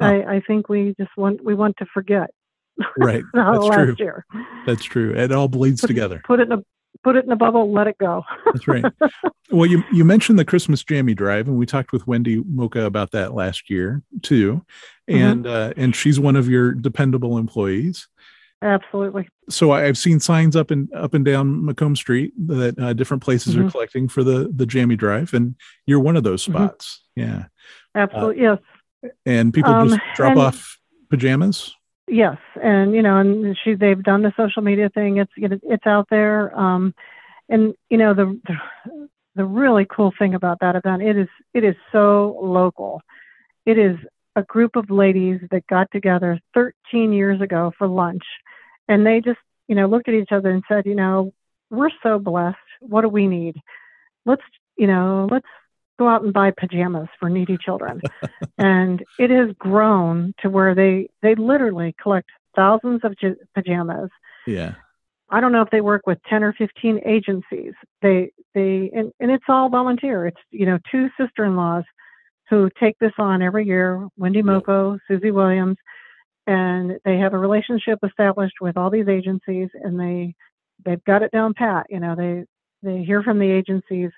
I, 0.00 0.22
I 0.22 0.42
think 0.46 0.68
we 0.70 0.94
just 0.98 1.10
want 1.16 1.44
we 1.44 1.54
want 1.54 1.76
to 1.76 1.86
forget 1.92 2.30
right, 2.98 3.22
last 3.34 3.60
that's 3.60 3.74
true. 3.76 3.96
year. 3.98 4.24
That's 4.66 4.82
true. 4.82 5.12
It 5.14 5.30
all 5.30 5.46
bleeds 5.46 5.82
Put- 5.82 5.88
together. 5.88 6.22
Put 6.26 6.40
it 6.40 6.50
in 6.50 6.52
a 6.52 6.62
put 7.02 7.16
it 7.16 7.24
in 7.24 7.32
a 7.32 7.36
bubble, 7.36 7.72
let 7.72 7.86
it 7.86 7.96
go. 7.98 8.24
That's 8.46 8.66
right. 8.68 8.84
well, 9.50 9.66
you 9.68 9.82
you 9.92 10.04
mentioned 10.04 10.38
the 10.38 10.44
Christmas 10.44 10.82
Jammy 10.84 11.14
Drive, 11.14 11.48
and 11.48 11.56
we 11.56 11.66
talked 11.66 11.92
with 11.92 12.06
Wendy 12.06 12.42
Mocha 12.46 12.84
about 12.84 13.10
that 13.12 13.34
last 13.34 13.70
year 13.70 14.02
too, 14.22 14.64
Mm-hmm. 15.08 15.22
and 15.22 15.46
uh, 15.46 15.72
and 15.76 15.96
she's 15.96 16.20
one 16.20 16.36
of 16.36 16.48
your 16.48 16.72
dependable 16.72 17.36
employees. 17.38 18.06
Absolutely. 18.62 19.26
So 19.48 19.72
I've 19.72 19.96
seen 19.96 20.20
signs 20.20 20.54
up 20.54 20.70
and 20.70 20.92
up 20.94 21.14
and 21.14 21.24
down 21.24 21.64
Macomb 21.64 21.96
Street 21.96 22.32
that 22.46 22.78
uh, 22.78 22.92
different 22.92 23.22
places 23.22 23.56
Mhm. 23.56 23.66
are 23.66 23.70
collecting 23.70 24.06
for 24.08 24.22
the 24.22 24.50
the 24.54 24.66
Jammy 24.66 24.96
Drive, 24.96 25.32
and 25.34 25.54
you're 25.86 25.98
one 26.00 26.16
of 26.16 26.22
those 26.24 26.44
Mhm. 26.46 26.52
spots. 26.52 27.02
Yeah, 27.16 27.46
Absolutely. 27.94 28.42
yes. 28.42 28.58
and 29.24 29.52
people 29.54 29.72
Um, 29.72 29.88
just 29.88 30.00
drop 30.14 30.32
and- 30.32 30.40
off 30.40 30.78
pajamas. 31.08 31.74
Yes, 32.10 32.38
and 32.60 32.92
you 32.92 33.02
know, 33.02 33.18
and 33.18 33.56
she 33.62 33.74
they've 33.74 34.02
done 34.02 34.22
the 34.22 34.32
social 34.36 34.62
media 34.62 34.90
thing. 34.92 35.18
It's 35.18 35.30
it's 35.36 35.86
out 35.86 36.08
there. 36.10 36.58
Um, 36.58 36.92
and 37.48 37.74
you 37.88 37.98
know 37.98 38.14
the, 38.14 38.40
the 38.48 39.08
the 39.36 39.44
really 39.44 39.86
cool 39.88 40.12
thing 40.18 40.34
about 40.34 40.58
that 40.60 40.74
event 40.74 41.02
it 41.02 41.16
is 41.16 41.28
it 41.54 41.62
is 41.62 41.76
so 41.92 42.36
local. 42.42 43.00
It 43.64 43.78
is 43.78 43.96
a 44.34 44.42
group 44.42 44.74
of 44.74 44.90
ladies 44.90 45.40
that 45.52 45.66
got 45.68 45.88
together 45.92 46.40
13 46.54 47.12
years 47.12 47.40
ago 47.40 47.72
for 47.78 47.86
lunch, 47.86 48.24
and 48.88 49.06
they 49.06 49.20
just 49.20 49.38
you 49.68 49.76
know 49.76 49.86
looked 49.86 50.08
at 50.08 50.14
each 50.14 50.32
other 50.32 50.50
and 50.50 50.64
said, 50.66 50.86
you 50.86 50.96
know, 50.96 51.32
we're 51.70 51.90
so 52.02 52.18
blessed. 52.18 52.56
What 52.80 53.02
do 53.02 53.08
we 53.08 53.28
need? 53.28 53.54
Let's 54.26 54.42
you 54.76 54.88
know 54.88 55.28
let's 55.30 55.46
go 56.00 56.08
out 56.08 56.22
and 56.22 56.32
buy 56.32 56.50
pajamas 56.50 57.08
for 57.18 57.28
needy 57.28 57.58
children. 57.64 58.00
And 58.58 59.02
it 59.18 59.30
has 59.30 59.56
grown 59.58 60.34
to 60.42 60.50
where 60.50 60.74
they 60.74 61.08
they 61.22 61.34
literally 61.34 61.94
collect 62.02 62.28
thousands 62.54 63.00
of 63.04 63.16
j- 63.18 63.40
pajamas. 63.54 64.10
Yeah, 64.46 64.74
i 65.30 65.40
don't 65.40 65.52
know 65.52 65.62
if 65.62 65.70
they 65.70 65.80
work 65.80 66.02
with 66.06 66.18
10 66.28 66.42
or 66.42 66.52
15 66.52 67.00
agencies. 67.06 67.72
They 68.02 68.32
they 68.54 68.90
and, 68.94 69.12
and 69.18 69.30
it's 69.30 69.48
all 69.48 69.70
volunteer. 69.70 70.26
It's 70.26 70.42
you 70.50 70.66
know 70.66 70.78
two 70.92 71.08
sister-in-laws 71.18 71.84
who 72.50 72.68
take 72.78 72.98
this 72.98 73.12
on 73.18 73.40
every 73.40 73.64
year 73.64 74.08
wendy 74.18 74.42
moko 74.42 74.98
susie 75.08 75.30
williams 75.30 75.76
and 76.46 76.98
they 77.04 77.16
have 77.16 77.32
a 77.32 77.38
relationship 77.38 77.98
established 78.04 78.56
with 78.60 78.76
all 78.76 78.90
these 78.90 79.08
agencies 79.08 79.68
and 79.84 79.98
they 79.98 80.34
they've 80.84 81.04
got 81.04 81.22
it 81.22 81.30
down 81.30 81.54
pat. 81.54 81.86
You 81.88 82.00
know 82.00 82.14
they 82.16 82.44
they 82.82 83.04
hear 83.04 83.22
from 83.22 83.38
the 83.38 83.50
agencies 83.50 84.10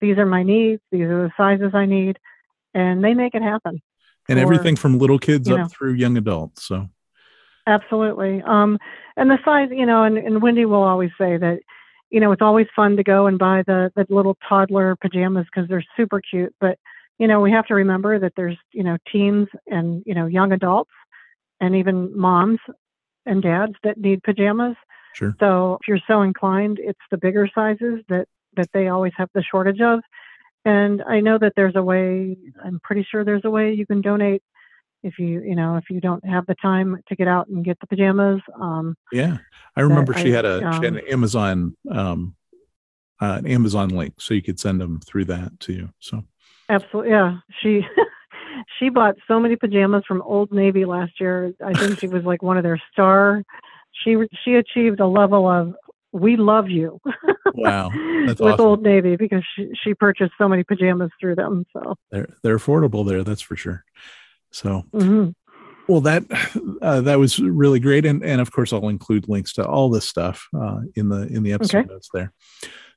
these 0.00 0.18
are 0.18 0.26
my 0.26 0.42
needs 0.42 0.82
these 0.90 1.02
are 1.02 1.22
the 1.24 1.32
sizes 1.36 1.72
i 1.74 1.86
need 1.86 2.18
and 2.74 3.02
they 3.02 3.14
make 3.14 3.34
it 3.34 3.42
happen 3.42 3.80
and 4.28 4.38
for- 4.38 4.42
everything 4.42 4.76
from 4.76 4.98
little 4.98 5.18
kids 5.18 5.48
up 5.48 5.58
know. 5.58 5.68
through 5.68 5.92
young 5.92 6.16
adults. 6.16 6.64
So 6.64 6.88
Absolutely. 7.66 8.42
Um, 8.42 8.78
and 9.16 9.28
the 9.28 9.38
size, 9.44 9.68
you 9.72 9.86
know, 9.86 10.04
and, 10.04 10.16
and 10.16 10.40
Wendy 10.40 10.64
will 10.64 10.82
always 10.82 11.10
say 11.18 11.36
that, 11.36 11.58
you 12.10 12.20
know, 12.20 12.30
it's 12.30 12.42
always 12.42 12.68
fun 12.76 12.96
to 12.96 13.02
go 13.02 13.26
and 13.26 13.38
buy 13.38 13.64
the, 13.66 13.90
the 13.96 14.06
little 14.08 14.36
toddler 14.48 14.94
pajamas 14.96 15.46
because 15.46 15.68
they're 15.68 15.84
super 15.96 16.20
cute. 16.20 16.54
But, 16.60 16.78
you 17.18 17.26
know, 17.26 17.40
we 17.40 17.50
have 17.50 17.66
to 17.66 17.74
remember 17.74 18.20
that 18.20 18.34
there's, 18.36 18.56
you 18.72 18.84
know, 18.84 18.96
teens 19.10 19.48
and, 19.66 20.02
you 20.06 20.14
know, 20.14 20.26
young 20.26 20.52
adults 20.52 20.92
and 21.60 21.74
even 21.74 22.16
moms 22.16 22.60
and 23.24 23.42
dads 23.42 23.74
that 23.82 23.98
need 23.98 24.22
pajamas. 24.22 24.76
sure. 25.14 25.34
So 25.40 25.78
if 25.80 25.88
you're 25.88 25.98
so 26.06 26.22
inclined, 26.22 26.78
it's 26.80 27.00
the 27.10 27.18
bigger 27.18 27.50
sizes 27.52 28.04
that, 28.08 28.28
that 28.56 28.70
they 28.72 28.88
always 28.88 29.12
have 29.16 29.28
the 29.34 29.42
shortage 29.42 29.80
of. 29.80 30.00
And 30.64 31.02
I 31.08 31.20
know 31.20 31.38
that 31.38 31.52
there's 31.54 31.76
a 31.76 31.82
way, 31.82 32.36
I'm 32.64 32.80
pretty 32.82 33.06
sure 33.08 33.24
there's 33.24 33.44
a 33.44 33.50
way 33.50 33.72
you 33.72 33.86
can 33.86 34.00
donate 34.00 34.42
if 35.02 35.18
you, 35.18 35.40
you 35.42 35.54
know, 35.54 35.76
if 35.76 35.84
you 35.90 36.00
don't 36.00 36.24
have 36.26 36.46
the 36.46 36.56
time 36.60 37.00
to 37.08 37.14
get 37.14 37.28
out 37.28 37.46
and 37.48 37.64
get 37.64 37.78
the 37.80 37.86
pajamas. 37.86 38.40
Um, 38.60 38.96
Yeah, 39.12 39.38
I 39.76 39.82
remember 39.82 40.14
I- 40.16 40.22
she 40.22 40.30
had 40.32 40.44
a 40.44 40.58
she 40.58 40.64
had 40.64 40.86
um, 40.86 40.96
an 40.96 41.08
Amazon 41.08 41.76
um, 41.90 42.34
uh, 43.20 43.36
an 43.38 43.46
Amazon 43.46 43.90
link, 43.90 44.14
so 44.20 44.34
you 44.34 44.42
could 44.42 44.58
send 44.60 44.80
them 44.80 45.00
through 45.00 45.24
that 45.26 45.58
to 45.60 45.72
you. 45.72 45.88
So 46.00 46.24
absolutely. 46.68 47.12
Yeah. 47.12 47.38
She, 47.62 47.80
she 48.78 48.88
bought 48.88 49.14
so 49.28 49.38
many 49.40 49.56
pajamas 49.56 50.02
from 50.06 50.20
Old 50.22 50.52
Navy 50.52 50.84
last 50.84 51.20
year. 51.20 51.52
I 51.64 51.72
think 51.74 51.98
she 52.00 52.08
was 52.08 52.24
like 52.24 52.42
one 52.42 52.56
of 52.56 52.62
their 52.62 52.80
star. 52.92 53.42
She, 54.04 54.16
she 54.44 54.54
achieved 54.56 55.00
a 55.00 55.06
level 55.06 55.48
of, 55.48 55.74
we 56.16 56.36
love 56.36 56.68
you. 56.70 57.00
wow, 57.54 57.90
that's 58.26 58.40
with 58.40 58.54
awesome. 58.54 58.66
Old 58.66 58.82
Navy 58.82 59.16
because 59.16 59.44
she, 59.54 59.70
she 59.82 59.94
purchased 59.94 60.32
so 60.38 60.48
many 60.48 60.64
pajamas 60.64 61.10
through 61.20 61.36
them. 61.36 61.64
So, 61.72 61.94
they're 62.10 62.28
they're 62.42 62.58
affordable 62.58 63.06
there, 63.06 63.22
that's 63.22 63.42
for 63.42 63.56
sure. 63.56 63.84
So 64.50 64.84
mhm. 64.94 65.34
well, 65.88 66.00
that 66.02 66.24
uh, 66.82 67.00
that 67.02 67.18
was 67.18 67.38
really 67.38 67.80
great, 67.80 68.06
and 68.06 68.22
and 68.24 68.40
of 68.40 68.50
course 68.50 68.72
I'll 68.72 68.88
include 68.88 69.28
links 69.28 69.52
to 69.54 69.66
all 69.66 69.90
this 69.90 70.08
stuff 70.08 70.46
uh, 70.58 70.80
in 70.94 71.08
the 71.08 71.26
in 71.28 71.42
the 71.42 71.52
episode 71.52 71.78
Okay. 71.78 71.88
notes 71.92 72.08
there. 72.12 72.32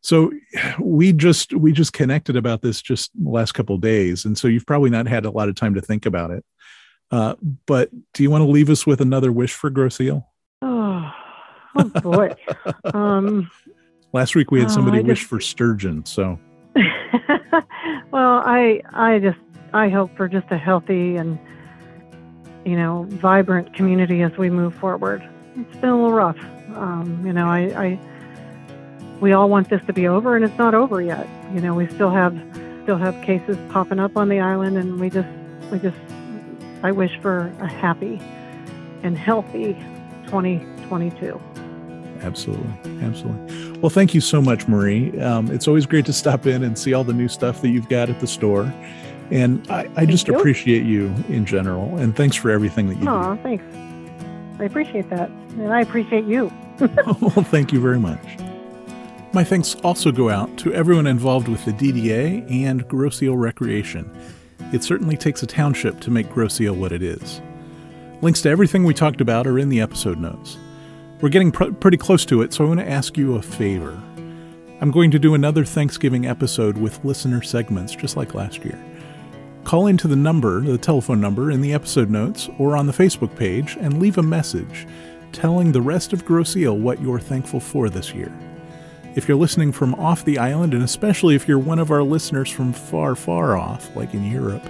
So 0.02 0.32
we 0.80 1.12
just 1.12 1.54
we 1.54 1.72
just 1.74 1.92
connected 1.94 2.38
about 2.38 2.62
this 2.62 2.82
just 2.82 3.12
the 3.22 3.30
last 3.30 3.52
couple 3.52 3.76
of 3.76 3.82
days, 3.82 4.26
and 4.26 4.38
so 4.38 4.48
you've 4.48 4.66
probably 4.66 4.90
not 4.90 5.08
had 5.08 5.26
a 5.26 5.32
lot 5.32 5.50
of 5.50 5.56
time 5.56 5.74
to 5.76 5.82
think 5.82 6.06
about 6.06 6.32
it. 6.32 6.46
Uh, 7.12 7.36
but 7.66 7.90
do 8.14 8.24
you 8.24 8.30
want 8.30 8.44
to 8.44 8.50
leave 8.50 8.70
us 8.70 8.86
with 8.86 9.02
another 9.02 9.32
wish 9.32 9.54
for 9.54 9.70
Grosse 9.70 10.00
Ile? 10.00 10.26
Oh, 11.80 12.02
boy. 12.02 12.34
um, 12.94 13.50
Last 14.14 14.36
week 14.36 14.52
we 14.52 14.60
had 14.60 14.70
Oh, 14.70 14.74
somebody 14.74 15.00
I 15.00 15.02
wish 15.02 15.20
just- 15.20 15.30
for 15.30 15.40
sturgeon. 15.40 16.06
So 16.06 16.40
well, 18.12 18.42
I 18.46 18.82
I 18.94 19.20
just 19.20 19.38
I 19.74 19.90
hope 19.90 20.16
for 20.18 20.28
just 20.28 20.48
a 20.52 20.58
healthy 20.58 21.16
and 21.16 21.38
you 22.66 22.76
know 22.76 23.06
vibrant 23.10 23.74
community 23.74 24.22
as 24.22 24.36
we 24.38 24.50
move 24.50 24.74
forward. 24.76 25.28
It's 25.56 25.76
been 25.78 25.90
a 25.90 25.96
little 25.96 26.14
rough, 26.14 26.40
um, 26.76 27.22
you 27.26 27.34
know. 27.34 27.48
I, 27.48 27.60
I 27.86 28.00
we 29.20 29.34
all 29.34 29.50
want 29.50 29.70
this 29.70 29.82
to 29.88 29.94
be 29.94 30.08
over, 30.08 30.36
and 30.36 30.46
it's 30.46 30.58
not 30.58 30.74
over 30.74 31.02
yet. 31.02 31.28
You 31.54 31.60
know, 31.62 31.74
we 31.76 31.88
still 31.88 32.12
have 32.12 32.34
still 32.84 32.98
have 32.98 33.20
cases 33.24 33.58
popping 33.70 34.00
up 34.00 34.16
on 34.18 34.30
the 34.30 34.40
island, 34.40 34.78
and 34.78 35.00
we 35.00 35.10
just 35.10 35.28
we 35.72 35.80
just 35.80 35.98
I 36.84 36.92
wish 36.92 37.12
for 37.22 37.48
a 37.60 37.68
happy 37.68 38.20
and 39.04 39.18
healthy 39.18 39.74
2022. 40.28 41.40
Absolutely, 42.22 42.70
absolutely. 43.02 43.80
Well, 43.80 43.90
thank 43.90 44.14
you 44.14 44.22
so 44.22 44.42
much, 44.42 44.68
Marie. 44.68 45.18
Um, 45.22 45.50
it's 45.52 45.68
always 45.68 45.86
great 45.86 46.06
to 46.06 46.14
stop 46.14 46.46
in 46.46 46.64
and 46.64 46.78
see 46.78 46.94
all 46.94 47.04
the 47.04 47.14
new 47.14 47.28
stuff 47.28 47.62
that 47.62 47.70
you've 47.70 47.90
got 47.90 48.10
at 48.10 48.20
the 48.20 48.28
store. 48.28 48.74
And 49.32 49.66
I, 49.70 49.90
I 49.96 50.06
just 50.06 50.28
you. 50.28 50.38
appreciate 50.38 50.84
you 50.84 51.14
in 51.30 51.46
general. 51.46 51.96
And 51.98 52.16
thanks 52.16 52.36
for 52.36 52.50
everything 52.50 52.90
that 52.90 52.96
you 52.96 53.06
do. 53.06 53.40
Thanks. 53.44 53.64
I 54.60 54.66
appreciate 54.66 55.10
that, 55.10 55.30
and 55.30 55.72
I 55.72 55.82
appreciate 55.82 56.26
you. 56.26 56.52
well, 56.80 57.46
thank 57.46 57.72
you 57.72 57.80
very 57.80 58.00
much. 58.00 58.20
My 59.32 59.44
thanks 59.44 59.76
also 59.76 60.12
go 60.12 60.30
out 60.30 60.58
to 60.58 60.74
everyone 60.74 61.08
involved 61.08 61.48
with 61.48 61.64
the 61.64 61.72
DDA 61.72 62.50
and 62.52 62.88
Grosse 62.88 63.22
Ile 63.22 63.38
Recreation. 63.38 64.10
It 64.74 64.84
certainly 64.84 65.16
takes 65.16 65.44
a 65.44 65.48
township 65.48 66.00
to 66.02 66.12
make 66.12 66.30
Grosse 66.30 66.60
Ile 66.60 66.76
what 66.76 66.92
it 66.92 67.04
is. 67.04 67.42
Links 68.22 68.42
to 68.42 68.50
everything 68.50 68.84
we 68.84 68.94
talked 68.94 69.22
about 69.22 69.48
are 69.48 69.58
in 69.58 69.70
the 69.70 69.80
episode 69.80 70.20
notes. 70.20 70.58
We're 71.22 71.28
getting 71.28 71.52
pr- 71.52 71.72
pretty 71.72 71.98
close 71.98 72.24
to 72.28 72.42
it, 72.44 72.54
so 72.54 72.64
I 72.64 72.68
want 72.70 72.80
to 72.80 72.90
ask 72.90 73.18
you 73.18 73.36
a 73.36 73.42
favor. 73.42 74.02
I'm 74.80 74.90
going 74.90 75.12
to 75.12 75.20
do 75.20 75.34
another 75.34 75.66
Thanksgiving 75.66 76.26
episode 76.26 76.78
with 76.78 77.04
listener 77.04 77.42
segments, 77.42 77.94
just 77.94 78.16
like 78.16 78.34
last 78.34 78.64
year. 78.64 78.80
Call 79.66 79.88
into 79.88 80.08
the 80.08 80.16
number, 80.16 80.62
the 80.62 80.78
telephone 80.78 81.20
number, 81.20 81.52
in 81.52 81.60
the 81.60 81.74
episode 81.74 82.10
notes 82.10 82.48
or 82.58 82.78
on 82.78 82.88
the 82.88 82.94
Facebook 82.94 83.36
page 83.36 83.76
and 83.82 84.00
leave 84.00 84.18
a 84.18 84.24
message 84.24 84.88
telling 85.34 85.74
the 85.74 85.82
rest 85.82 86.14
of 86.14 86.24
Grosse 86.24 86.56
Ile 86.56 86.78
what 86.78 87.02
you're 87.02 87.20
thankful 87.20 87.60
for 87.60 87.90
this 87.90 88.14
year. 88.14 88.32
If 89.16 89.28
you're 89.28 89.36
listening 89.36 89.74
from 89.74 89.96
off 89.96 90.24
the 90.24 90.40
island, 90.40 90.74
and 90.74 90.84
especially 90.84 91.36
if 91.36 91.50
you're 91.50 91.60
one 91.60 91.80
of 91.80 91.92
our 91.92 92.02
listeners 92.02 92.50
from 92.50 92.72
far, 92.72 93.14
far 93.16 93.58
off, 93.58 93.94
like 93.94 94.14
in 94.14 94.24
Europe, 94.24 94.66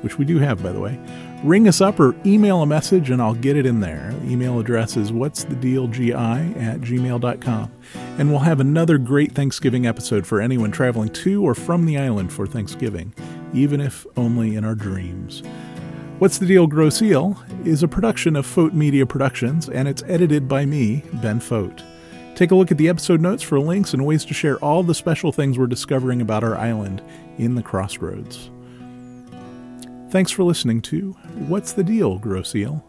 which 0.00 0.18
we 0.18 0.24
do 0.24 0.38
have, 0.38 0.64
by 0.64 0.72
the 0.72 0.80
way, 0.80 0.98
ring 1.44 1.68
us 1.68 1.80
up 1.80 2.00
or 2.00 2.16
email 2.24 2.62
a 2.62 2.66
message 2.66 3.10
and 3.10 3.20
I'll 3.20 3.34
get 3.34 3.56
it 3.56 3.66
in 3.66 3.80
there. 3.80 4.12
The 4.20 4.32
email 4.32 4.58
address 4.58 4.96
is 4.96 5.12
what's 5.12 5.44
the 5.44 5.56
deal 5.56 5.86
gi 5.88 6.12
at 6.12 6.80
gmail.com. 6.80 7.72
And 8.18 8.30
we'll 8.30 8.40
have 8.40 8.60
another 8.60 8.98
great 8.98 9.32
Thanksgiving 9.32 9.86
episode 9.86 10.26
for 10.26 10.40
anyone 10.40 10.70
traveling 10.70 11.10
to 11.10 11.44
or 11.44 11.54
from 11.54 11.86
the 11.86 11.98
island 11.98 12.32
for 12.32 12.46
Thanksgiving, 12.46 13.12
even 13.52 13.80
if 13.80 14.06
only 14.16 14.56
in 14.56 14.64
our 14.64 14.74
dreams. 14.74 15.42
What's 16.18 16.38
the 16.38 16.46
Deal 16.46 16.66
Grosse 16.66 17.02
Ile 17.02 17.42
is 17.64 17.82
a 17.82 17.88
production 17.88 18.36
of 18.36 18.46
Fote 18.46 18.72
Media 18.72 19.04
Productions 19.04 19.68
and 19.68 19.86
it's 19.86 20.02
edited 20.04 20.48
by 20.48 20.64
me, 20.64 21.02
Ben 21.14 21.40
Fote. 21.40 21.82
Take 22.34 22.50
a 22.50 22.54
look 22.54 22.70
at 22.70 22.78
the 22.78 22.88
episode 22.88 23.20
notes 23.20 23.42
for 23.42 23.60
links 23.60 23.92
and 23.94 24.04
ways 24.04 24.24
to 24.26 24.34
share 24.34 24.58
all 24.58 24.82
the 24.82 24.94
special 24.94 25.32
things 25.32 25.58
we're 25.58 25.66
discovering 25.66 26.20
about 26.20 26.44
our 26.44 26.56
island 26.56 27.02
in 27.38 27.54
the 27.54 27.62
crossroads. 27.62 28.50
Thanks 30.10 30.30
for 30.30 30.44
listening 30.44 30.82
to 30.82 31.12
What's 31.48 31.72
the 31.72 31.82
Deal, 31.82 32.18
Grosse 32.18 32.54
Ile? 32.54 32.82